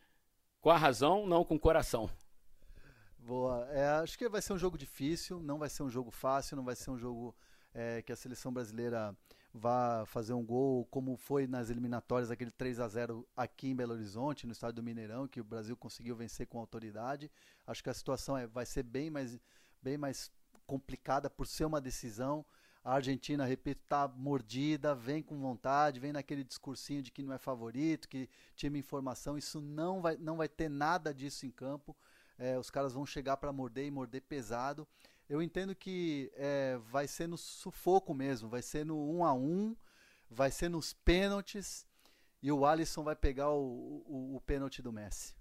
com 0.62 0.72
a 0.72 0.78
razão, 0.78 1.28
não 1.28 1.46
com 1.46 1.54
o 1.54 1.60
coração. 1.60 2.10
Boa. 3.20 3.68
É, 3.70 3.86
acho 4.02 4.18
que 4.18 4.28
vai 4.28 4.42
ser 4.42 4.54
um 4.54 4.58
jogo 4.58 4.80
difícil, 4.80 5.40
não 5.44 5.60
vai 5.60 5.70
ser 5.70 5.84
um 5.84 5.92
jogo 5.92 6.10
fácil, 6.10 6.58
não 6.58 6.64
vai 6.64 6.76
ser 6.76 6.90
um 6.90 6.98
jogo 6.98 7.36
é, 7.72 8.02
que 8.02 8.12
a 8.12 8.16
seleção 8.16 8.52
brasileira 8.52 9.16
vá 9.54 10.04
fazer 10.08 10.34
um 10.34 10.44
gol, 10.44 10.86
como 10.86 11.16
foi 11.16 11.46
nas 11.46 11.70
eliminatórias, 11.70 12.32
aquele 12.32 12.50
3 12.50 12.80
a 12.80 12.88
0 12.88 13.28
aqui 13.36 13.70
em 13.70 13.76
Belo 13.76 13.94
Horizonte, 13.94 14.48
no 14.48 14.54
estádio 14.54 14.78
do 14.78 14.84
Mineirão, 14.84 15.28
que 15.28 15.40
o 15.40 15.44
Brasil 15.44 15.78
conseguiu 15.78 16.16
vencer 16.16 16.48
com 16.48 16.58
autoridade. 16.60 17.32
Acho 17.68 17.84
que 17.84 17.90
a 17.90 17.94
situação 17.94 18.36
é, 18.36 18.48
vai 18.48 18.66
ser 18.66 18.82
bem 18.82 19.12
mais, 19.12 19.40
bem 19.82 19.98
mais 19.98 20.32
complicada 20.66 21.30
por 21.30 21.46
ser 21.46 21.66
uma 21.66 21.80
decisão. 21.80 22.44
A 22.84 22.96
Argentina, 22.96 23.46
repito, 23.46 23.82
está 23.84 24.08
mordida, 24.08 24.96
vem 24.96 25.22
com 25.22 25.40
vontade, 25.40 26.00
vem 26.00 26.12
naquele 26.12 26.44
discursinho 26.44 27.04
de 27.04 27.12
que 27.12 27.22
não 27.22 27.32
é 27.32 27.38
favorito, 27.38 28.10
que 28.10 28.28
time 28.56 28.80
informação. 28.80 29.38
Isso 29.38 29.62
não 29.62 30.02
vai, 30.02 30.18
não 30.18 30.36
vai 30.36 30.50
ter 30.50 30.70
nada 30.70 31.14
disso 31.14 31.46
em 31.46 31.52
campo. 31.52 31.96
É, 32.40 32.58
os 32.58 32.72
caras 32.72 32.94
vão 32.94 33.06
chegar 33.06 33.38
para 33.38 33.54
morder 33.54 33.86
e 33.86 33.92
morder 33.92 34.24
pesado 34.24 34.88
eu 35.34 35.42
entendo 35.42 35.74
que 35.74 36.32
é, 36.36 36.78
vai 36.92 37.08
ser 37.08 37.28
no 37.28 37.40
sufoco 37.40 38.14
mesmo, 38.14 38.48
vai 38.48 38.62
ser 38.62 38.86
no 38.86 38.96
1 38.96 39.18
um 39.18 39.26
a 39.26 39.34
1 39.34 39.40
um, 39.40 39.76
vai 40.30 40.52
ser 40.52 40.70
nos 40.70 40.94
pênaltis 40.94 41.88
e 42.40 42.52
o 42.52 42.64
Alisson 42.64 43.04
vai 43.04 43.16
pegar 43.16 43.50
o, 43.50 44.04
o, 44.06 44.36
o 44.36 44.42
pênalti 44.42 44.80
do 44.80 44.94
Messi. 44.94 45.34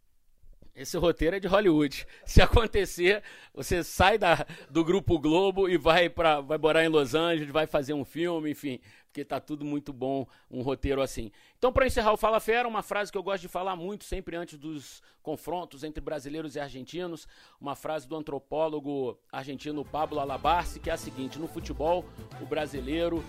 Esse 0.75 0.97
roteiro 0.97 1.37
é 1.37 1.41
de 1.41 1.47
Hollywood. 1.47 2.07
Se 2.25 2.41
acontecer, 2.41 3.23
você 3.53 3.85
sai 3.85 4.17
da, 4.17 4.47
do 4.71 4.83
Grupo 4.83 5.19
Globo 5.19 5.69
e 5.69 5.77
vai 5.77 6.09
para 6.09 6.41
vai 6.41 6.57
morar 6.57 6.85
em 6.85 6.89
Los 6.89 7.15
Angeles, 7.15 7.51
vai 7.51 7.67
fazer 7.67 7.93
um 7.93 8.05
filme, 8.05 8.51
enfim, 8.51 8.81
porque 9.05 9.23
tá 9.23 9.39
tudo 9.39 9.67
muito 9.67 9.93
bom, 9.93 10.27
um 10.51 10.63
roteiro 10.63 11.03
assim. 11.03 11.31
Então, 11.59 11.71
para 11.71 11.87
encerrar 11.87 12.13
o 12.13 12.17
Fala 12.17 12.41
Fera, 12.41 12.67
uma 12.67 12.83
frase 12.83 13.13
que 13.13 13.19
eu 13.19 13.23
gosto 13.23 13.43
de 13.43 13.49
falar 13.49 13.77
muito, 13.77 14.05
sempre 14.05 14.35
antes 14.35 14.59
dos 14.59 15.03
confrontos 15.23 15.85
entre 15.85 16.01
brasileiros 16.01 16.57
e 16.57 16.61
argentinos, 16.61 17.29
uma 17.61 17.77
frase 17.77 18.09
do 18.09 18.17
antropólogo 18.17 19.19
argentino 19.31 19.85
Pablo 19.85 20.21
Alabarce, 20.21 20.81
que 20.81 20.89
é 20.89 20.95
a 20.95 20.97
seguinte: 20.97 21.39
no 21.39 21.47
futebol, 21.47 22.07
o 22.41 22.47
brasileiro 22.47 23.23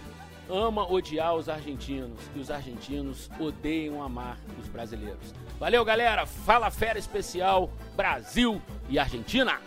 ama 0.50 0.92
odiar 0.92 1.36
os 1.36 1.50
argentinos 1.50 2.20
e 2.36 2.40
os 2.40 2.52
argentinos 2.52 3.30
odeiam 3.40 4.02
amar 4.02 4.38
os 4.60 4.68
brasileiros. 4.68 5.34
Valeu, 5.60 5.84
galera. 5.86 6.26
Fala 6.26 6.70
Fera 6.70 7.00
Especial 7.00 7.70
Brasil 7.96 8.62
e 8.90 9.00
Argentina. 9.00 9.60